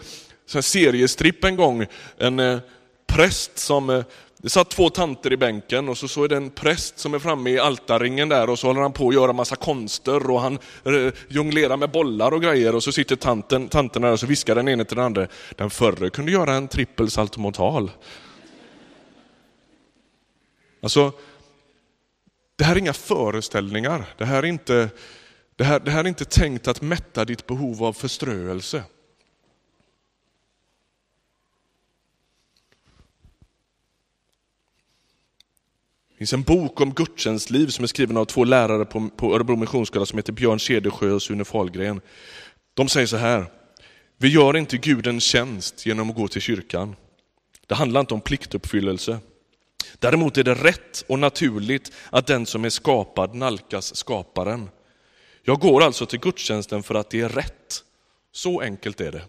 seriestripp 0.46 1.44
en 1.44 1.56
gång, 1.56 1.86
en 2.18 2.40
eh, 2.40 2.58
präst 3.06 3.58
som 3.58 3.90
eh, 3.90 4.04
det 4.44 4.50
satt 4.50 4.70
två 4.70 4.90
tanter 4.90 5.32
i 5.32 5.36
bänken 5.36 5.88
och 5.88 5.98
så, 5.98 6.08
så 6.08 6.24
är 6.24 6.28
det 6.28 6.36
en 6.36 6.50
präst 6.50 6.98
som 6.98 7.14
är 7.14 7.18
framme 7.18 7.50
i 7.50 7.58
altarringen 7.58 8.28
där 8.28 8.50
och 8.50 8.58
så 8.58 8.66
håller 8.66 8.80
han 8.80 8.92
på 8.92 9.08
att 9.08 9.14
göra 9.14 9.32
massa 9.32 9.56
konster 9.56 10.30
och 10.30 10.40
han 10.40 10.58
eh, 10.84 11.12
jonglerar 11.28 11.76
med 11.76 11.90
bollar 11.90 12.32
och 12.32 12.42
grejer 12.42 12.74
och 12.74 12.82
så 12.82 12.92
sitter 12.92 13.16
tanten, 13.16 13.68
tanten 13.68 14.02
där 14.02 14.12
och 14.12 14.20
så 14.20 14.26
viskar 14.26 14.54
den 14.54 14.68
ene 14.68 14.84
till 14.84 14.96
den 14.96 15.04
andra. 15.04 15.26
Den 15.56 15.70
förre 15.70 16.10
kunde 16.10 16.32
göra 16.32 16.54
en 16.54 16.68
trippel 16.68 17.10
saltomortal. 17.10 17.90
Alltså, 20.82 21.12
det 22.56 22.64
här 22.64 22.74
är 22.74 22.78
inga 22.78 22.92
föreställningar. 22.92 24.04
Det 24.18 24.24
här 24.24 24.38
är 24.38 24.46
inte, 24.46 24.88
det 25.56 25.64
här, 25.64 25.80
det 25.80 25.90
här 25.90 26.04
är 26.04 26.08
inte 26.08 26.24
tänkt 26.24 26.68
att 26.68 26.82
mätta 26.82 27.24
ditt 27.24 27.46
behov 27.46 27.84
av 27.84 27.92
förströelse. 27.92 28.82
Finns 36.24 36.32
en 36.32 36.42
bok 36.42 36.80
om 36.80 36.94
gudstjänstliv 36.94 37.66
som 37.66 37.82
är 37.82 37.86
skriven 37.86 38.16
av 38.16 38.24
två 38.24 38.44
lärare 38.44 38.84
på, 38.84 39.08
på 39.16 39.34
Örebro 39.34 39.56
Missionsskola 39.56 40.06
som 40.06 40.18
heter 40.18 40.32
Björn 40.32 40.60
Cedersjö 40.60 41.10
och 41.10 41.22
Sune 41.22 41.44
Fahlgren. 41.44 42.00
De 42.74 42.88
säger 42.88 43.06
så 43.06 43.16
här, 43.16 43.46
vi 44.18 44.28
gör 44.28 44.56
inte 44.56 44.78
Gud 44.78 45.06
en 45.06 45.20
tjänst 45.20 45.86
genom 45.86 46.10
att 46.10 46.16
gå 46.16 46.28
till 46.28 46.40
kyrkan. 46.40 46.96
Det 47.66 47.74
handlar 47.74 48.00
inte 48.00 48.14
om 48.14 48.20
pliktuppfyllelse. 48.20 49.18
Däremot 49.98 50.38
är 50.38 50.44
det 50.44 50.54
rätt 50.54 51.04
och 51.08 51.18
naturligt 51.18 51.92
att 52.10 52.26
den 52.26 52.46
som 52.46 52.64
är 52.64 52.70
skapad 52.70 53.34
nalkas 53.34 53.96
skaparen. 53.96 54.70
Jag 55.42 55.60
går 55.60 55.82
alltså 55.82 56.06
till 56.06 56.20
gudstjänsten 56.20 56.82
för 56.82 56.94
att 56.94 57.10
det 57.10 57.20
är 57.20 57.28
rätt. 57.28 57.82
Så 58.32 58.60
enkelt 58.60 59.00
är 59.00 59.12
det. 59.12 59.24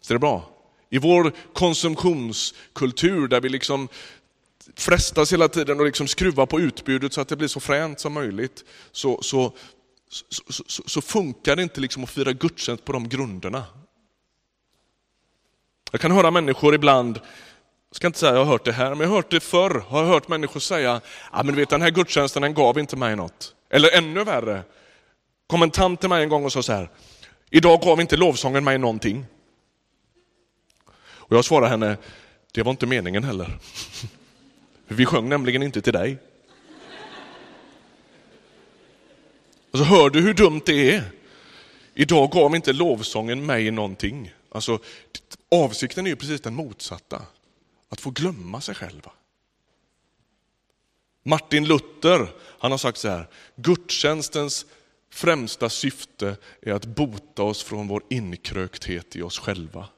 Så 0.00 0.12
är 0.12 0.14
det 0.14 0.20
bra? 0.20 0.50
I 0.90 0.98
vår 0.98 1.32
konsumtionskultur 1.52 3.28
där 3.28 3.40
vi 3.40 3.48
liksom 3.48 3.88
frestas 4.76 5.32
hela 5.32 5.48
tiden 5.48 5.80
att 5.80 5.86
liksom 5.86 6.08
skruva 6.08 6.46
på 6.46 6.60
utbudet 6.60 7.12
så 7.12 7.20
att 7.20 7.28
det 7.28 7.36
blir 7.36 7.48
så 7.48 7.60
fränt 7.60 8.00
som 8.00 8.12
möjligt, 8.12 8.64
så, 8.92 9.22
så, 9.22 9.52
så, 10.08 10.62
så, 10.66 10.82
så 10.86 11.00
funkar 11.00 11.56
det 11.56 11.62
inte 11.62 11.80
liksom 11.80 12.04
att 12.04 12.10
fira 12.10 12.32
gudstjänst 12.32 12.84
på 12.84 12.92
de 12.92 13.08
grunderna. 13.08 13.64
Jag 15.90 16.00
kan 16.00 16.10
höra 16.10 16.30
människor 16.30 16.74
ibland, 16.74 17.16
jag 17.88 17.96
ska 17.96 18.06
inte 18.06 18.18
säga 18.18 18.32
att 18.32 18.38
jag 18.38 18.44
har 18.44 18.52
hört 18.52 18.64
det 18.64 18.72
här, 18.72 18.90
men 18.90 19.00
jag 19.00 19.08
har 19.08 19.16
hört 19.16 19.30
det 19.30 19.40
förr, 19.40 19.84
har 19.88 20.04
hört 20.04 20.28
människor 20.28 20.60
säga, 20.60 21.00
ja 21.32 21.42
men 21.42 21.54
du 21.54 21.60
vet 21.60 21.68
den 21.68 21.82
här 21.82 21.90
gudstjänsten 21.90 22.42
den 22.42 22.54
gav 22.54 22.78
inte 22.78 22.96
mig 22.96 23.16
något. 23.16 23.54
Eller 23.70 23.96
ännu 23.96 24.24
värre, 24.24 24.62
kom 25.46 25.62
en 25.62 25.70
tant 25.70 26.00
till 26.00 26.08
mig 26.08 26.22
en 26.22 26.28
gång 26.28 26.44
och 26.44 26.52
sa 26.52 26.62
så 26.62 26.72
här, 26.72 26.90
idag 27.50 27.80
gav 27.80 28.00
inte 28.00 28.16
lovsången 28.16 28.64
mig 28.64 28.78
någonting. 28.78 29.26
Och 31.28 31.36
jag 31.36 31.44
svarade 31.44 31.70
henne, 31.70 31.96
det 32.52 32.62
var 32.62 32.70
inte 32.70 32.86
meningen 32.86 33.24
heller. 33.24 33.58
Vi 34.88 35.06
sjöng 35.06 35.28
nämligen 35.28 35.62
inte 35.62 35.82
till 35.82 35.92
dig. 35.92 36.18
Alltså, 39.70 39.84
hör 39.84 40.10
du 40.10 40.20
hur 40.20 40.34
dumt 40.34 40.60
det 40.66 40.94
är? 40.94 41.04
Idag 41.94 42.30
gav 42.30 42.56
inte 42.56 42.72
lovsången 42.72 43.46
mig 43.46 43.70
någonting. 43.70 44.34
Alltså, 44.48 44.78
avsikten 45.50 46.06
är 46.06 46.10
ju 46.10 46.16
precis 46.16 46.40
den 46.40 46.54
motsatta. 46.54 47.22
Att 47.88 48.00
få 48.00 48.10
glömma 48.10 48.60
sig 48.60 48.74
själva. 48.74 49.12
Martin 51.22 51.64
Luther 51.64 52.28
han 52.58 52.70
har 52.70 52.78
sagt 52.78 52.98
så 52.98 53.08
här, 53.08 53.28
gudstjänstens 53.56 54.66
främsta 55.10 55.68
syfte 55.68 56.36
är 56.62 56.72
att 56.72 56.86
bota 56.86 57.42
oss 57.42 57.62
från 57.62 57.88
vår 57.88 58.02
inkrökthet 58.10 59.16
i 59.16 59.22
oss 59.22 59.38
själva. 59.38 59.88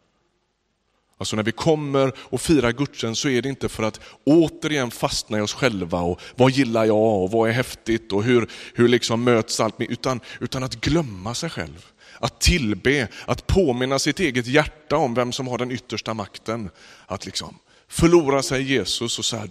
Alltså 1.21 1.37
när 1.37 1.43
vi 1.43 1.53
kommer 1.53 2.13
och 2.19 2.41
firar 2.41 2.73
gudstjänst 2.73 3.23
så 3.23 3.29
är 3.29 3.43
det 3.43 3.49
inte 3.49 3.69
för 3.69 3.83
att 3.83 4.01
återigen 4.25 4.91
fastna 4.91 5.39
i 5.39 5.41
oss 5.41 5.55
själva 5.55 6.01
och 6.01 6.21
vad 6.37 6.51
gillar 6.51 6.85
jag 6.85 7.23
och 7.23 7.31
vad 7.31 7.49
är 7.49 7.53
häftigt 7.53 8.13
och 8.13 8.25
hur, 8.25 8.51
hur 8.75 8.89
liksom 8.89 9.25
möts 9.25 9.61
allt 9.61 9.79
med, 9.79 9.91
utan, 9.91 10.21
utan 10.41 10.63
att 10.63 10.81
glömma 10.81 11.35
sig 11.35 11.51
själv. 11.51 11.87
Att 12.19 12.41
tillbe, 12.41 13.09
att 13.27 13.47
påminna 13.47 13.99
sitt 13.99 14.21
eget 14.21 14.47
hjärta 14.47 14.97
om 14.97 15.15
vem 15.15 15.33
som 15.33 15.49
har 15.49 15.59
den 15.59 15.71
yttersta 15.71 16.15
makten. 16.15 16.71
Att 17.07 17.27
liksom 17.27 17.59
förlora 17.89 18.43
sig 18.43 18.63
i 18.63 18.65
Jesus 18.65 19.19
och 19.19 19.25
säga, 19.25 19.49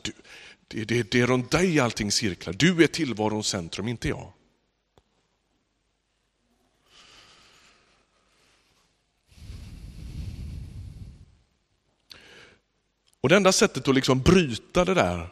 det, 0.68 0.84
det, 0.84 1.12
det 1.12 1.22
är 1.22 1.28
runt 1.28 1.52
dig 1.52 1.80
allting 1.80 2.12
cirklar, 2.12 2.54
du 2.54 2.84
är 2.84 2.88
tillvarons 2.88 3.48
centrum, 3.48 3.88
inte 3.88 4.08
jag. 4.08 4.34
Och 13.22 13.30
det 13.30 13.36
enda 13.36 13.52
sättet 13.52 13.88
att 13.88 13.96
liksom 13.96 14.22
bryta 14.22 14.86
det 14.86 14.94
där, 14.94 15.28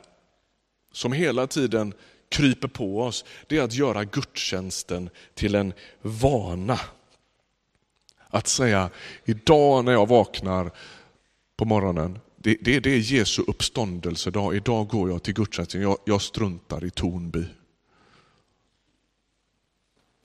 som 0.91 1.13
hela 1.13 1.47
tiden 1.47 1.93
kryper 2.29 2.67
på 2.67 3.01
oss, 3.01 3.25
det 3.47 3.57
är 3.57 3.63
att 3.63 3.73
göra 3.73 4.03
gudstjänsten 4.03 5.09
till 5.33 5.55
en 5.55 5.73
vana. 6.01 6.79
Att 8.29 8.47
säga, 8.47 8.89
idag 9.25 9.85
när 9.85 9.91
jag 9.91 10.07
vaknar 10.07 10.71
på 11.57 11.65
morgonen, 11.65 12.19
det, 12.35 12.57
det, 12.61 12.79
det 12.79 12.89
är 12.89 12.97
Jesu 12.97 13.43
uppståndelsedag, 13.47 14.55
idag 14.55 14.87
går 14.87 15.09
jag 15.09 15.23
till 15.23 15.33
gudstjänsten, 15.33 15.81
jag, 15.81 15.97
jag 16.05 16.21
struntar 16.21 16.85
i 16.85 16.89
Tornby. 16.89 17.45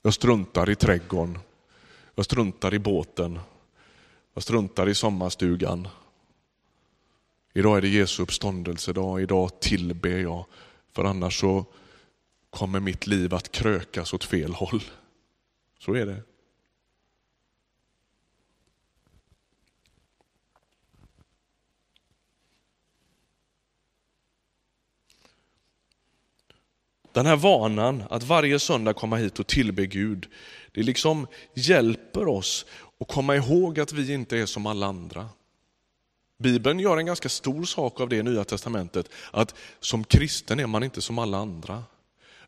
Jag 0.03 0.15
struntar 0.15 0.71
i 0.71 0.75
trädgården, 0.75 1.39
jag 2.15 2.25
struntar 2.25 2.75
i 2.75 2.79
båten, 2.79 3.39
jag 4.35 4.43
struntar 4.43 4.89
i 4.89 4.95
sommarstugan. 4.95 5.89
Idag 7.53 7.77
är 7.77 7.81
det 7.81 7.89
Jesu 7.89 8.23
uppståndelsedag, 8.23 9.23
idag 9.23 9.61
tillber 9.61 10.19
jag, 10.19 10.47
för 10.93 11.05
annars 11.05 11.41
så 11.41 11.65
kommer 12.51 12.81
mitt 12.81 13.07
liv 13.07 13.35
att 13.35 13.53
krökas 13.53 14.15
åt 14.15 14.25
fel 14.25 14.55
håll. 14.55 14.83
Så 15.79 15.95
är 15.95 16.07
det. 16.07 16.23
Den 27.13 27.27
här 27.27 27.37
vanan 27.37 28.03
att 28.11 28.23
varje 28.23 28.59
söndag 28.59 28.95
komma 28.95 29.17
hit 29.17 29.39
och 29.39 29.47
tillbe 29.47 29.87
Gud, 29.87 30.29
det 30.73 30.83
liksom 30.83 31.27
hjälper 31.55 32.29
oss 32.29 32.67
att 33.01 33.09
komma 33.09 33.37
ihåg 33.37 33.81
att 33.81 33.93
vi 33.93 34.13
inte 34.13 34.39
är 34.39 34.47
som 34.47 34.67
alla 34.67 34.87
andra. 34.87 35.29
Bibeln 36.43 36.79
gör 36.81 36.97
en 36.97 37.07
ganska 37.07 37.29
stor 37.29 37.65
sak 37.65 38.01
av 38.01 38.09
det 38.09 38.17
i 38.17 38.23
Nya 38.23 38.45
Testamentet, 38.45 39.09
att 39.31 39.55
som 39.81 40.05
kristen 40.05 40.61
är 40.61 40.67
man 40.67 40.83
inte 40.83 41.01
som 41.03 41.19
alla 41.19 41.39
andra. 41.39 41.85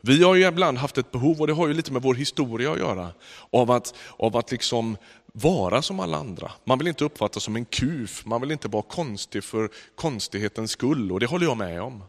Vi 0.00 0.22
har 0.22 0.34
ju 0.34 0.48
ibland 0.48 0.78
haft 0.78 0.98
ett 0.98 1.10
behov, 1.10 1.40
och 1.40 1.46
det 1.46 1.52
har 1.52 1.68
ju 1.68 1.74
lite 1.74 1.92
med 1.92 2.02
vår 2.02 2.14
historia 2.14 2.72
att 2.72 2.78
göra, 2.78 3.12
av 3.50 3.70
att, 3.70 3.94
av 4.16 4.36
att 4.36 4.50
liksom 4.50 4.96
vara 5.32 5.82
som 5.82 6.00
alla 6.00 6.16
andra. 6.16 6.52
Man 6.64 6.78
vill 6.78 6.88
inte 6.88 7.04
uppfattas 7.04 7.42
som 7.42 7.56
en 7.56 7.64
kuf, 7.64 8.26
man 8.26 8.40
vill 8.40 8.50
inte 8.50 8.68
vara 8.68 8.82
konstig 8.82 9.44
för 9.44 9.70
konstighetens 9.94 10.70
skull, 10.70 11.12
och 11.12 11.20
det 11.20 11.26
håller 11.26 11.46
jag 11.46 11.56
med 11.56 11.82
om. 11.82 12.04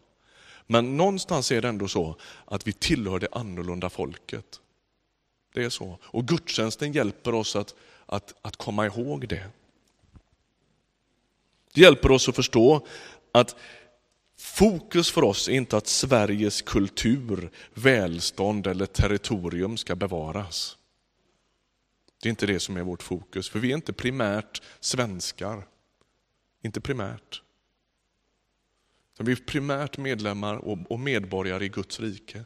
Men 0.68 0.98
någonstans 0.98 1.52
är 1.52 1.62
det 1.62 1.68
ändå 1.68 1.88
så 1.88 2.16
att 2.46 2.68
vi 2.68 2.74
tillhör 2.74 3.20
det 3.20 3.28
annorlunda 3.32 3.90
folket. 3.90 4.60
Det 5.54 5.64
är 5.64 5.70
så. 5.70 5.98
Och 6.04 6.28
gudstjänsten 6.28 6.92
hjälper 6.92 7.34
oss 7.34 7.56
att, 7.56 7.76
att, 8.06 8.34
att 8.42 8.56
komma 8.56 8.86
ihåg 8.86 9.28
det. 9.28 9.44
Det 11.76 11.82
hjälper 11.82 12.12
oss 12.12 12.30
att 12.30 12.36
förstå 12.36 12.88
att 13.32 13.56
fokus 14.38 15.12
för 15.12 15.24
oss 15.24 15.50
är 15.50 15.54
inte 15.54 15.78
att 15.78 15.88
Sveriges 15.88 16.62
kultur, 16.62 17.52
välstånd 17.74 18.68
eller 18.68 18.86
territorium 18.86 19.78
ska 19.78 19.96
bevaras. 19.96 20.78
Det 22.22 22.28
är 22.28 22.30
inte 22.30 22.46
det 22.46 22.60
som 22.60 22.78
är 22.78 22.84
vårt 22.84 23.04
fokus, 23.04 23.50
för 23.50 23.60
vi 23.60 23.72
är 23.72 23.76
inte 23.76 23.94
primärt 23.94 24.62
svenskar. 24.80 25.68
Inte 26.64 26.82
primärt. 26.82 27.42
Vi 29.20 29.32
är 29.32 29.36
primärt 29.36 29.98
medlemmar 29.98 30.56
och 30.92 31.00
medborgare 31.00 31.66
i 31.66 31.70
Guds 31.70 32.00
rike. 32.00 32.46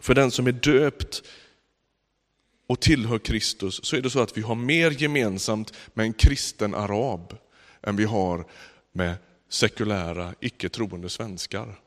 För 0.00 0.14
den 0.14 0.30
som 0.30 0.46
är 0.46 0.52
döpt 0.52 1.22
och 2.70 2.80
tillhör 2.80 3.18
Kristus 3.18 3.80
så 3.84 3.96
är 3.96 4.00
det 4.00 4.10
så 4.10 4.20
att 4.20 4.36
vi 4.36 4.42
har 4.42 4.54
mer 4.54 4.90
gemensamt 4.90 5.72
med 5.94 6.04
en 6.04 6.12
kristen 6.12 6.74
arab 6.74 7.36
än 7.82 7.96
vi 7.96 8.04
har 8.04 8.44
med 8.92 9.14
sekulära, 9.48 10.34
icke 10.40 10.68
troende 10.68 11.08
svenskar. 11.08 11.80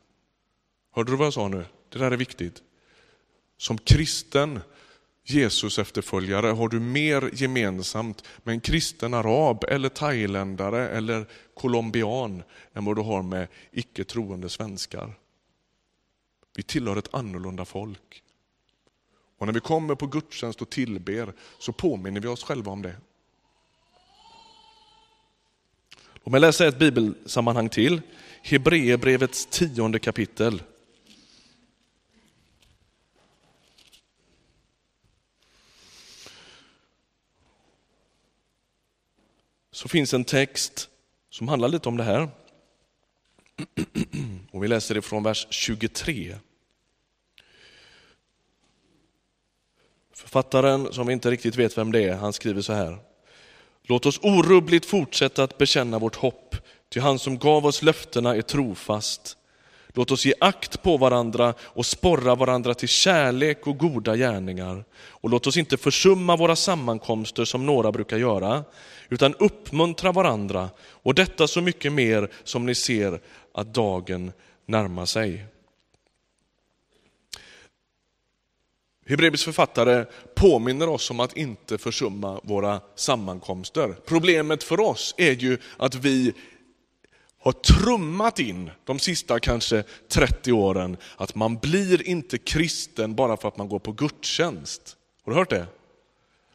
Hörde 0.91 1.11
du 1.11 1.17
vad 1.17 1.25
jag 1.25 1.33
sa 1.33 1.47
nu? 1.47 1.65
Det 1.89 1.99
där 1.99 2.11
är 2.11 2.17
viktigt. 2.17 2.63
Som 3.57 3.77
kristen 3.77 4.59
Jesus 5.24 5.79
efterföljare 5.79 6.48
har 6.48 6.69
du 6.69 6.79
mer 6.79 7.29
gemensamt 7.33 8.24
med 8.43 8.53
en 8.53 8.61
kristen 8.61 9.13
arab 9.13 9.63
eller 9.63 9.89
thailändare 9.89 10.89
eller 10.89 11.25
colombian 11.53 12.43
än 12.74 12.85
vad 12.85 12.96
du 12.96 13.01
har 13.01 13.24
med 13.24 13.48
icke 13.72 14.03
troende 14.03 14.50
svenskar. 14.50 15.13
Vi 16.55 16.63
tillhör 16.63 16.98
ett 16.98 17.13
annorlunda 17.13 17.65
folk. 17.65 18.24
Och 19.37 19.46
när 19.46 19.53
vi 19.53 19.59
kommer 19.59 19.96
på 19.96 20.07
gudstjänst 20.07 20.61
och 20.61 20.69
tillber 20.69 21.33
så 21.59 21.74
påminner 21.74 22.22
vi 22.22 22.27
oss 22.27 22.43
själva 22.43 22.72
om 22.72 22.81
det. 22.81 22.96
Låt 26.13 26.31
mig 26.31 26.41
läsa 26.41 26.67
ett 26.67 26.79
bibelsammanhang 26.79 27.69
till. 27.69 28.01
Hebreerbrevets 28.41 29.46
tionde 29.46 30.00
kapitel. 30.00 30.63
Så 39.72 39.87
finns 39.87 40.13
en 40.13 40.24
text 40.24 40.89
som 41.29 41.48
handlar 41.48 41.67
lite 41.67 41.89
om 41.89 41.98
det 41.98 42.03
här. 42.03 42.29
Och 44.51 44.63
vi 44.63 44.67
läser 44.67 44.96
det 44.96 45.01
från 45.01 45.24
vers 45.24 45.48
23. 45.50 46.35
Författaren, 50.24 50.94
som 50.94 51.07
vi 51.07 51.14
inte 51.14 51.31
riktigt 51.31 51.55
vet 51.55 51.77
vem 51.77 51.92
det 51.92 52.03
är, 52.03 52.16
han 52.16 52.33
skriver 52.33 52.62
så 52.62 52.74
här. 52.74 52.98
Låt 53.83 54.05
oss 54.05 54.20
orubbligt 54.22 54.86
fortsätta 54.86 55.44
att 55.44 55.57
bekänna 55.57 56.00
vårt 56.00 56.16
hopp, 56.16 56.55
till 56.90 57.01
han 57.01 57.20
som 57.20 57.38
gav 57.38 57.66
oss 57.66 57.81
löftena 57.81 58.36
är 58.36 58.42
trofast. 58.42 59.38
Låt 59.96 60.12
oss 60.12 60.25
ge 60.25 60.33
akt 60.40 60.83
på 60.83 60.98
varandra 60.98 61.53
och 61.62 61.86
sporra 61.86 62.36
varandra 62.36 62.74
till 62.74 62.88
kärlek 62.88 63.68
och 63.68 63.77
goda 63.77 64.16
gärningar. 64.16 64.86
Och 64.96 65.29
låt 65.29 65.48
oss 65.48 65.57
inte 65.57 65.77
försumma 65.77 66.36
våra 66.36 66.55
sammankomster 66.55 67.46
som 67.46 67.66
några 67.66 67.92
brukar 67.92 68.18
göra, 68.18 68.64
utan 69.09 69.36
uppmuntra 69.36 70.12
varandra 70.12 70.70
och 70.79 71.16
detta 71.16 71.48
så 71.48 71.62
mycket 71.62 71.92
mer 71.92 72.29
som 72.44 72.66
ni 72.66 72.75
ser 72.75 73.20
att 73.53 73.74
dagen 73.74 74.31
närmar 74.66 75.05
sig. 75.05 75.46
Hebreerbrevets 79.05 79.44
författare 79.44 80.05
påminner 80.35 80.89
oss 80.89 81.11
om 81.11 81.20
att 81.20 81.37
inte 81.37 81.77
försumma 81.77 82.39
våra 82.44 82.81
sammankomster. 82.96 83.96
Problemet 84.05 84.63
för 84.63 84.79
oss 84.79 85.16
är 85.18 85.31
ju 85.31 85.57
att 85.77 85.96
vi 85.96 86.33
har 87.39 87.51
trummat 87.51 88.39
in 88.39 88.72
de 88.85 89.00
sista 89.00 89.39
kanske 89.39 89.83
30 90.07 90.51
åren 90.51 90.98
att 91.18 91.35
man 91.35 91.57
blir 91.57 92.07
inte 92.07 92.37
kristen 92.37 93.16
bara 93.16 93.37
för 93.37 93.48
att 93.48 93.57
man 93.57 93.70
går 93.70 93.79
på 93.79 93.92
gudstjänst. 93.92 94.98
Har 95.24 95.31
du 95.31 95.37
hört 95.37 95.50
det? 95.50 95.68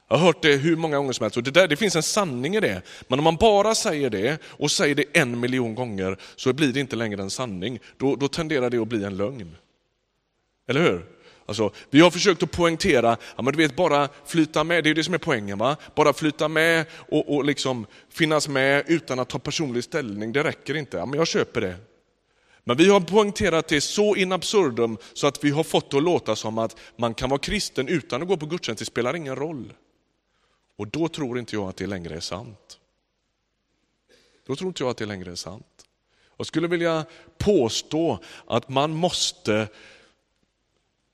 Jag 0.08 0.16
har 0.16 0.26
hört 0.26 0.42
det 0.42 0.56
hur 0.56 0.76
många 0.76 0.96
gånger 0.96 1.12
som 1.12 1.24
helst 1.24 1.37
och 1.37 1.42
det, 1.42 1.50
där, 1.50 1.68
det 1.68 1.76
finns 1.76 1.96
en 1.96 2.02
sanning 2.02 2.56
i 2.56 2.61
det. 2.61 2.82
Men 3.08 3.18
om 3.18 3.24
man 3.24 3.37
bara 3.37 3.74
säger 3.74 4.11
det 4.11 4.42
och 4.44 4.70
säger 4.70 4.94
det 4.94 5.04
en 5.12 5.40
miljon 5.40 5.74
gånger 5.74 6.18
så 6.37 6.52
blir 6.52 6.72
det 6.72 6.80
inte 6.80 6.96
längre 6.96 7.22
en 7.22 7.30
sanning. 7.30 7.78
Då, 7.96 8.16
då 8.16 8.28
tenderar 8.28 8.70
det 8.70 8.78
att 8.78 8.88
bli 8.88 9.04
en 9.04 9.16
lögn. 9.16 9.56
Eller 10.68 10.80
hur? 10.80 11.17
Alltså, 11.48 11.70
vi 11.90 12.00
har 12.00 12.11
försökt 12.11 12.42
att 12.42 12.50
poängtera, 12.50 13.16
ja, 13.37 13.42
men 13.42 13.52
du 13.52 13.56
vet 13.56 13.76
bara 13.76 14.08
flyta 14.24 14.64
med, 14.64 14.84
det 14.84 14.90
är 14.90 14.94
det 14.94 15.04
som 15.04 15.14
är 15.14 15.18
poängen. 15.18 15.58
va? 15.58 15.76
Bara 15.94 16.12
flyta 16.12 16.48
med 16.48 16.87
och, 16.92 17.34
och 17.34 17.44
liksom 17.44 17.87
finnas 18.08 18.48
med 18.48 18.84
utan 18.87 19.18
att 19.18 19.28
ta 19.28 19.38
personlig 19.38 19.84
ställning, 19.84 20.32
det 20.32 20.44
räcker 20.44 20.76
inte. 20.76 20.96
Ja, 20.96 21.06
men 21.06 21.18
jag 21.18 21.28
köper 21.28 21.61
det. 21.61 21.76
Men 22.64 22.76
vi 22.76 22.88
har 22.88 23.00
poängterat 23.00 23.68
det 23.68 23.80
så 23.80 24.16
in 24.16 24.32
absurdum 24.32 24.98
så 25.12 25.26
att 25.26 25.44
vi 25.44 25.50
har 25.50 25.64
fått 25.64 25.90
det 25.90 25.96
att 25.96 26.02
låta 26.02 26.37
som 26.37 26.58
att 26.58 26.76
man 26.96 27.14
kan 27.14 27.30
vara 27.30 27.40
kristen 27.40 27.88
utan 27.88 28.22
att 28.22 28.28
gå 28.28 28.37
på 28.37 28.46
gudstjänst, 28.46 28.78
det 28.78 28.84
spelar 28.84 29.16
ingen 29.16 29.37
roll. 29.37 29.72
Och 30.76 30.88
då 30.88 31.08
tror 31.08 31.38
inte 31.38 31.56
jag 31.56 31.68
att 31.68 31.76
det 31.76 31.87
längre 31.87 32.16
är 32.16 32.20
sant. 32.20 32.78
Då 34.46 34.56
tror 34.56 34.68
inte 34.68 34.82
jag 34.82 34.90
att 34.90 34.96
det 34.96 35.06
längre 35.06 35.30
är 35.30 35.34
sant. 35.34 35.84
Jag 36.37 36.46
skulle 36.46 36.68
vilja 36.68 37.04
påstå 37.38 38.18
att 38.46 38.68
man 38.68 38.90
måste 38.90 39.68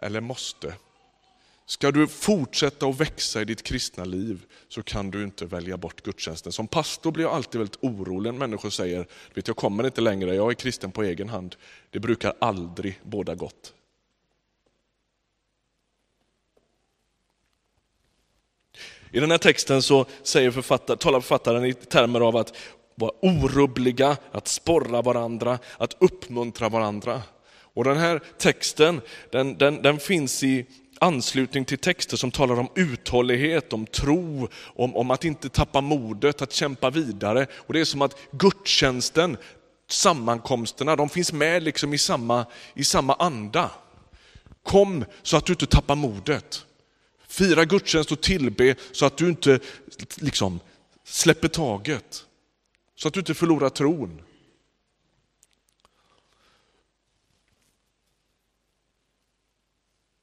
eller 0.05 0.21
måste. 0.21 0.75
Ska 1.67 1.90
du 1.90 2.07
fortsätta 2.07 2.87
att 2.87 3.01
växa 3.01 3.40
i 3.40 3.45
ditt 3.45 3.62
kristna 3.62 4.05
liv 4.05 4.45
så 4.69 4.83
kan 4.83 5.11
du 5.11 5.23
inte 5.23 5.47
välja 5.47 5.77
bort 5.77 6.03
gudstjänsten. 6.03 6.53
Som 6.53 6.67
pastor 6.67 7.12
blir 7.12 7.25
jag 7.25 7.35
alltid 7.35 7.59
väldigt 7.59 7.85
orolig 7.85 8.33
när 8.33 8.38
människor 8.38 8.71
säger, 8.71 9.07
vet 9.35 9.49
jag 9.49 9.57
kommer 9.57 9.87
inte 9.87 10.01
längre, 10.01 10.35
jag 10.35 10.51
är 10.51 10.55
kristen 10.55 10.93
på 10.93 11.03
egen 11.03 11.29
hand. 11.29 11.57
Det 11.90 11.99
brukar 11.99 12.35
aldrig 12.38 13.01
båda 13.03 13.35
gott. 13.35 13.73
I 19.11 19.21
den 19.21 19.31
här 19.31 19.38
texten 19.38 19.83
så 19.83 20.07
säger 20.23 20.51
författare, 20.51 20.97
talar 20.97 21.21
författaren 21.21 21.64
i 21.64 21.75
termer 21.75 22.21
av 22.21 22.37
att 22.37 22.57
vara 22.95 23.12
orubbliga, 23.23 24.17
att 24.33 24.49
sporra 24.49 25.03
varandra, 25.03 25.59
att 25.79 25.97
uppmuntra 25.99 26.69
varandra. 26.69 27.23
Och 27.75 27.85
den 27.85 27.97
här 27.97 28.21
texten 28.39 29.01
den, 29.31 29.59
den, 29.59 29.83
den 29.83 29.99
finns 29.99 30.43
i 30.43 30.67
anslutning 31.01 31.65
till 31.65 31.79
texter 31.79 32.17
som 32.17 32.31
talar 32.31 32.61
om 32.61 32.69
uthållighet, 32.75 33.73
om 33.73 33.87
tro, 33.87 34.49
om, 34.65 34.97
om 34.97 35.11
att 35.11 35.25
inte 35.25 35.49
tappa 35.49 35.81
modet, 35.81 36.43
att 36.43 36.53
kämpa 36.53 36.91
vidare. 36.91 37.47
Och 37.55 37.73
Det 37.73 37.81
är 37.81 37.85
som 37.85 38.03
att 38.03 38.19
gudstjänsten 38.31 39.37
sammankomsterna, 39.89 40.97
de 40.97 41.09
finns 41.09 41.33
med 41.33 41.63
liksom 41.63 41.95
i 41.95 41.99
samma, 41.99 42.47
i 42.75 42.85
samma 42.85 43.15
anda. 43.15 43.71
Kom 44.63 45.05
så 45.23 45.37
att 45.37 45.47
du 45.47 45.53
inte 45.53 45.67
tappar 45.67 45.95
modet. 45.95 46.67
Fira 47.29 47.65
gudstjänst 47.65 48.13
och 48.13 48.21
tillbe 48.21 48.75
så 48.93 49.07
att 49.07 49.17
du 49.17 49.29
inte 49.29 49.61
liksom 50.17 50.61
släpper 51.05 51.49
taget. 51.49 52.25
Så 52.97 53.09
att 53.09 53.15
du 53.15 53.21
inte 53.21 53.35
förlorar 53.35 53.69
tron. 53.69 54.23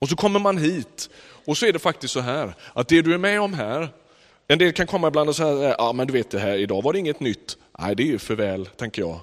Och 0.02 0.10
så 0.10 0.16
kommer 0.16 0.40
man 0.40 0.58
hit 0.58 1.10
och 1.46 1.58
så 1.58 1.66
är 1.66 1.74
det 1.74 1.80
faktiskt 1.80 2.14
så 2.14 2.20
här 2.20 2.56
att 2.74 2.88
det 2.88 3.02
du 3.02 3.14
är 3.14 3.18
med 3.18 3.42
om 3.42 3.54
här, 3.54 3.90
en 4.48 4.58
del 4.58 4.74
kan 4.74 4.88
komma 4.88 5.08
ibland 5.08 5.30
och 5.30 5.36
säga, 5.36 5.70
ja 5.70 5.76
ah, 5.80 5.94
men 5.94 6.08
du 6.08 6.14
vet 6.14 6.32
det 6.32 6.40
här, 6.40 6.58
idag 6.58 6.82
var 6.82 6.94
det 6.94 7.00
inget 7.00 7.20
nytt. 7.20 7.58
Nej 7.80 7.96
det 7.96 8.04
är 8.04 8.08
ju 8.08 8.20
för 8.20 8.36
väl, 8.36 8.66
tänker 8.66 9.02
jag. 9.02 9.20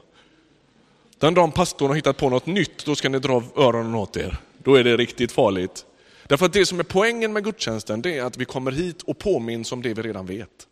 Den 1.18 1.34
dagen 1.34 1.52
pastorn 1.52 1.88
har 1.88 1.96
hittat 1.96 2.16
på 2.16 2.28
något 2.28 2.46
nytt, 2.46 2.84
då 2.84 2.94
ska 2.94 3.08
ni 3.08 3.18
dra 3.18 3.42
öronen 3.56 3.94
åt 3.94 4.16
er. 4.16 4.36
Då 4.58 4.74
är 4.74 4.84
det 4.84 4.96
riktigt 4.96 5.32
farligt. 5.32 5.86
Därför 6.26 6.46
att 6.46 6.52
det 6.52 6.66
som 6.66 6.80
är 6.80 6.84
poängen 6.84 7.32
med 7.32 7.44
gudstjänsten, 7.44 8.02
det 8.02 8.18
är 8.18 8.24
att 8.24 8.36
vi 8.36 8.44
kommer 8.44 8.72
hit 8.72 9.02
och 9.02 9.18
påminns 9.18 9.72
om 9.72 9.82
det 9.82 9.94
vi 9.94 10.02
redan 10.02 10.26
vet. 10.26 10.66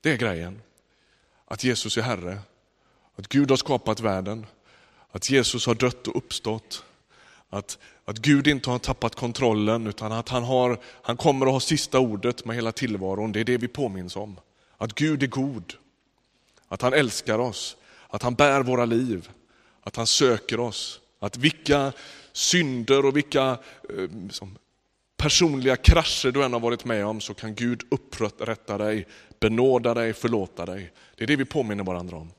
Det 0.00 0.12
är 0.12 0.16
grejen. 0.16 0.62
Att 1.44 1.64
Jesus 1.64 1.96
är 1.96 2.02
Herre, 2.02 2.38
att 3.16 3.28
Gud 3.28 3.50
har 3.50 3.56
skapat 3.56 4.00
världen, 4.00 4.46
att 5.12 5.30
Jesus 5.30 5.66
har 5.66 5.74
dött 5.74 6.08
och 6.08 6.16
uppstått. 6.16 6.84
Att, 7.50 7.78
att 8.04 8.18
Gud 8.18 8.46
inte 8.46 8.70
har 8.70 8.78
tappat 8.78 9.14
kontrollen 9.14 9.86
utan 9.86 10.12
att 10.12 10.28
han, 10.28 10.42
har, 10.42 10.80
han 11.02 11.16
kommer 11.16 11.46
att 11.46 11.52
ha 11.52 11.60
sista 11.60 11.98
ordet 11.98 12.44
med 12.44 12.56
hela 12.56 12.72
tillvaron. 12.72 13.32
Det 13.32 13.40
är 13.40 13.44
det 13.44 13.56
vi 13.56 13.68
påminns 13.68 14.16
om. 14.16 14.40
Att 14.76 14.94
Gud 14.94 15.22
är 15.22 15.26
god, 15.26 15.74
att 16.68 16.82
han 16.82 16.92
älskar 16.92 17.38
oss, 17.38 17.76
att 18.08 18.22
han 18.22 18.34
bär 18.34 18.62
våra 18.62 18.84
liv, 18.84 19.30
att 19.82 19.96
han 19.96 20.06
söker 20.06 20.60
oss. 20.60 21.00
Att 21.18 21.36
vilka 21.36 21.92
synder 22.32 23.06
och 23.06 23.16
vilka 23.16 23.58
eh, 23.88 24.08
som, 24.30 24.58
personliga 25.16 25.76
krascher 25.76 26.32
du 26.32 26.44
än 26.44 26.52
har 26.52 26.60
varit 26.60 26.84
med 26.84 27.06
om 27.06 27.20
så 27.20 27.34
kan 27.34 27.54
Gud 27.54 27.82
upprätta 27.90 28.78
dig, 28.78 29.06
benåda 29.40 29.94
dig, 29.94 30.12
förlåta 30.12 30.66
dig. 30.66 30.92
Det 31.16 31.24
är 31.24 31.26
det 31.26 31.36
vi 31.36 31.44
påminner 31.44 31.84
varandra 31.84 32.16
om. 32.16 32.30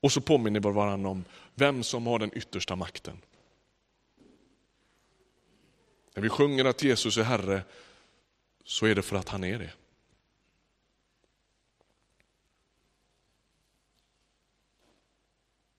Och 0.00 0.12
så 0.12 0.20
påminner 0.20 0.60
vi 0.60 0.70
varandra 0.70 1.10
om 1.10 1.24
vem 1.54 1.82
som 1.82 2.06
har 2.06 2.18
den 2.18 2.36
yttersta 2.38 2.76
makten. 2.76 3.20
När 6.14 6.22
vi 6.22 6.28
sjunger 6.28 6.64
att 6.64 6.82
Jesus 6.82 7.16
är 7.16 7.22
Herre 7.22 7.62
så 8.64 8.86
är 8.86 8.94
det 8.94 9.02
för 9.02 9.16
att 9.16 9.28
han 9.28 9.44
är 9.44 9.58
det. 9.58 9.70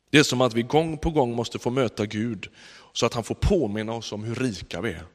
Det 0.09 0.17
är 0.17 0.23
som 0.23 0.41
att 0.41 0.53
vi 0.53 0.63
gång 0.63 0.97
på 0.97 1.09
gång 1.09 1.35
måste 1.35 1.59
få 1.59 1.69
möta 1.69 2.05
Gud 2.05 2.49
så 2.93 3.05
att 3.05 3.13
han 3.13 3.23
får 3.23 3.35
påminna 3.35 3.93
oss 3.93 4.11
om 4.11 4.23
hur 4.23 4.35
rika 4.35 4.81
vi 4.81 4.93
är. 4.93 5.05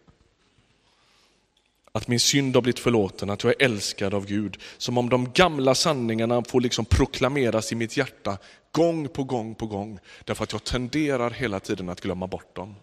Att 1.96 2.08
min 2.08 2.20
synd 2.20 2.54
har 2.54 2.62
blivit 2.62 2.78
förlåten, 2.78 3.30
att 3.30 3.44
jag 3.44 3.50
är 3.50 3.64
älskad 3.64 4.14
av 4.14 4.26
Gud. 4.26 4.56
Som 4.78 4.98
om 4.98 5.08
de 5.08 5.32
gamla 5.32 5.74
sanningarna 5.74 6.44
får 6.44 6.60
liksom 6.60 6.84
proklameras 6.84 7.72
i 7.72 7.74
mitt 7.74 7.96
hjärta 7.96 8.38
gång 8.72 9.08
på 9.08 9.24
gång 9.24 9.54
på 9.54 9.66
gång. 9.66 9.98
Därför 10.24 10.44
att 10.44 10.52
jag 10.52 10.64
tenderar 10.64 11.30
hela 11.30 11.60
tiden 11.60 11.88
att 11.88 12.00
glömma 12.00 12.26
bort 12.26 12.56
dem. 12.56 12.74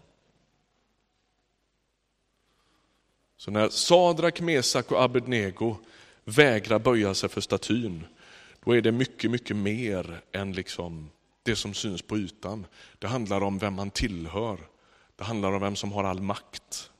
Så 3.36 3.50
när 3.50 3.68
Sadrak, 3.68 4.40
Mesak 4.40 4.92
och 4.92 5.02
Abednego 5.02 5.76
vägrar 6.24 6.78
böja 6.78 7.14
sig 7.14 7.28
för 7.28 7.40
statyn, 7.40 8.06
då 8.64 8.76
är 8.76 8.80
det 8.80 8.92
mycket, 8.92 9.30
mycket 9.30 9.56
mer 9.56 10.20
än 10.32 10.52
liksom 10.52 11.10
det 11.42 11.56
som 11.56 11.74
syns 11.74 12.02
på 12.02 12.18
ytan. 12.18 12.66
Det 12.98 13.06
handlar 13.06 13.40
om 13.40 13.58
vem 13.58 13.74
man 13.74 13.90
tillhör. 13.90 14.58
Det 15.16 15.24
handlar 15.24 15.52
om 15.52 15.60
vem 15.60 15.76
som 15.76 15.92
har 15.92 16.04
all 16.04 16.20
makt. 16.20 16.90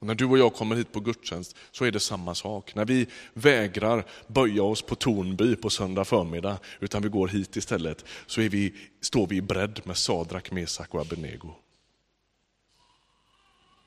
Och 0.00 0.06
när 0.06 0.14
du 0.14 0.24
och 0.24 0.38
jag 0.38 0.54
kommer 0.54 0.76
hit 0.76 0.92
på 0.92 1.00
gudstjänst 1.00 1.56
så 1.70 1.84
är 1.84 1.90
det 1.90 2.00
samma 2.00 2.34
sak. 2.34 2.74
När 2.74 2.84
vi 2.84 3.06
vägrar 3.32 4.04
böja 4.26 4.62
oss 4.62 4.82
på 4.82 4.94
Tornby 4.94 5.56
på 5.56 5.70
söndag 5.70 6.04
förmiddag, 6.04 6.58
utan 6.80 7.02
vi 7.02 7.08
går 7.08 7.28
hit 7.28 7.56
istället, 7.56 8.04
så 8.26 8.40
är 8.40 8.48
vi, 8.48 8.74
står 9.00 9.26
vi 9.26 9.36
i 9.36 9.42
bredd 9.42 9.80
med 9.84 9.96
Sadrak, 9.96 10.50
Mesak 10.50 10.94
och 10.94 11.00
Abednego. 11.00 11.54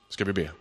Ska 0.09 0.25
vi 0.25 0.33
be? 0.33 0.51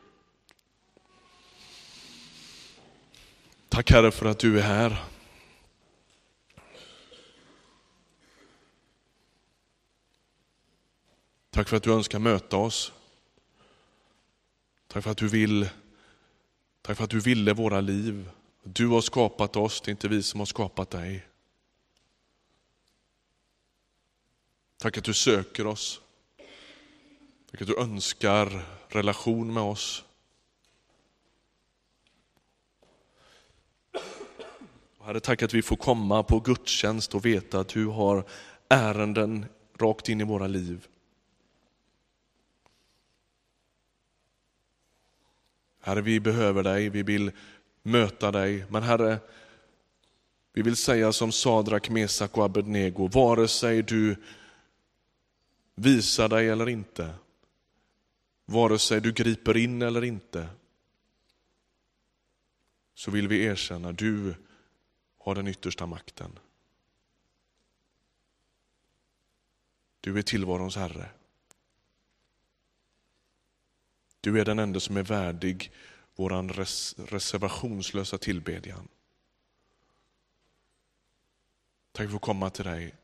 Tack 3.68 3.90
Herre 3.90 4.10
för 4.10 4.26
att 4.26 4.38
du 4.38 4.58
är 4.58 4.62
här. 4.62 5.04
Tack 11.50 11.68
för 11.68 11.76
att 11.76 11.82
du 11.82 11.92
önskar 11.92 12.18
möta 12.18 12.56
oss. 12.56 12.92
Tack 14.92 15.04
för 15.04 15.10
att 15.10 15.16
du 15.16 15.28
vill, 15.28 15.68
tack 16.82 16.96
för 16.96 17.04
att 17.04 17.10
du 17.10 17.20
ville 17.20 17.52
våra 17.52 17.80
liv. 17.80 18.30
Du 18.62 18.86
har 18.86 19.00
skapat 19.00 19.56
oss, 19.56 19.80
det 19.80 19.88
är 19.88 19.90
inte 19.90 20.08
vi 20.08 20.22
som 20.22 20.40
har 20.40 20.46
skapat 20.46 20.90
dig. 20.90 21.26
Tack 24.76 24.98
att 24.98 25.04
du 25.04 25.14
söker 25.14 25.66
oss. 25.66 26.00
Tack 27.50 27.60
att 27.60 27.66
du 27.66 27.78
önskar 27.78 28.64
relation 28.88 29.52
med 29.52 29.62
oss. 29.62 30.04
Herre, 35.00 35.20
tack 35.20 35.42
att 35.42 35.54
vi 35.54 35.62
får 35.62 35.76
komma 35.76 36.22
på 36.22 36.40
gudstjänst 36.40 37.14
och 37.14 37.26
veta 37.26 37.60
att 37.60 37.68
du 37.68 37.86
har 37.86 38.24
ärenden 38.68 39.46
rakt 39.78 40.08
in 40.08 40.20
i 40.20 40.24
våra 40.24 40.46
liv. 40.46 40.88
Herre, 45.84 46.00
vi 46.00 46.20
behöver 46.20 46.62
dig, 46.62 46.88
vi 46.88 47.02
vill 47.02 47.32
möta 47.82 48.30
dig. 48.30 48.64
Men 48.70 48.82
Herre, 48.82 49.18
vi 50.52 50.62
vill 50.62 50.76
säga 50.76 51.12
som 51.12 51.32
Sadrak, 51.32 51.90
Mesak 51.90 52.38
och 52.38 52.44
Abednego, 52.44 53.08
vare 53.08 53.48
sig 53.48 53.82
du 53.82 54.16
visar 55.74 56.28
dig 56.28 56.48
eller 56.48 56.68
inte, 56.68 57.14
vare 58.44 58.78
sig 58.78 59.00
du 59.00 59.12
griper 59.12 59.56
in 59.56 59.82
eller 59.82 60.04
inte, 60.04 60.48
så 62.94 63.10
vill 63.10 63.28
vi 63.28 63.44
erkänna, 63.44 63.92
du 63.92 64.34
har 65.18 65.34
den 65.34 65.48
yttersta 65.48 65.86
makten. 65.86 66.38
Du 70.00 70.18
är 70.18 70.22
tillvarons 70.22 70.76
Herre. 70.76 71.08
Du 74.22 74.40
är 74.40 74.44
den 74.44 74.58
enda 74.58 74.80
som 74.80 74.96
är 74.96 75.02
värdig 75.02 75.72
våran 76.14 76.48
res 76.48 76.94
reservationslösa 76.98 78.18
tillbedjan. 78.18 78.88
Tack 81.92 82.08
för 82.08 82.16
att 82.16 82.22
komma 82.22 82.50
till 82.50 82.64
dig, 82.64 82.94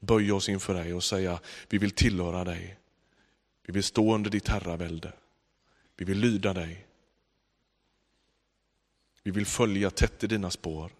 böja 0.00 0.34
oss 0.34 0.48
inför 0.48 0.74
dig 0.74 0.94
och 0.94 1.04
säga 1.04 1.40
vi 1.68 1.78
vill 1.78 1.90
tillhöra 1.90 2.44
dig. 2.44 2.78
Vi 3.62 3.72
vill 3.72 3.84
stå 3.84 4.14
under 4.14 4.30
ditt 4.30 4.48
herravälde. 4.48 5.12
Vi 5.96 6.04
vill 6.04 6.18
lyda 6.18 6.54
dig. 6.54 6.86
Vi 9.22 9.30
vill 9.30 9.46
följa 9.46 9.90
tätt 9.90 10.24
i 10.24 10.26
dina 10.26 10.50
spår. 10.50 10.92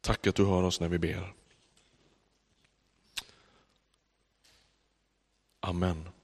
Tack 0.00 0.26
att 0.26 0.34
du 0.34 0.44
hör 0.44 0.62
oss 0.62 0.80
när 0.80 0.88
vi 0.88 0.98
ber. 0.98 1.41
Amen. 5.64 6.21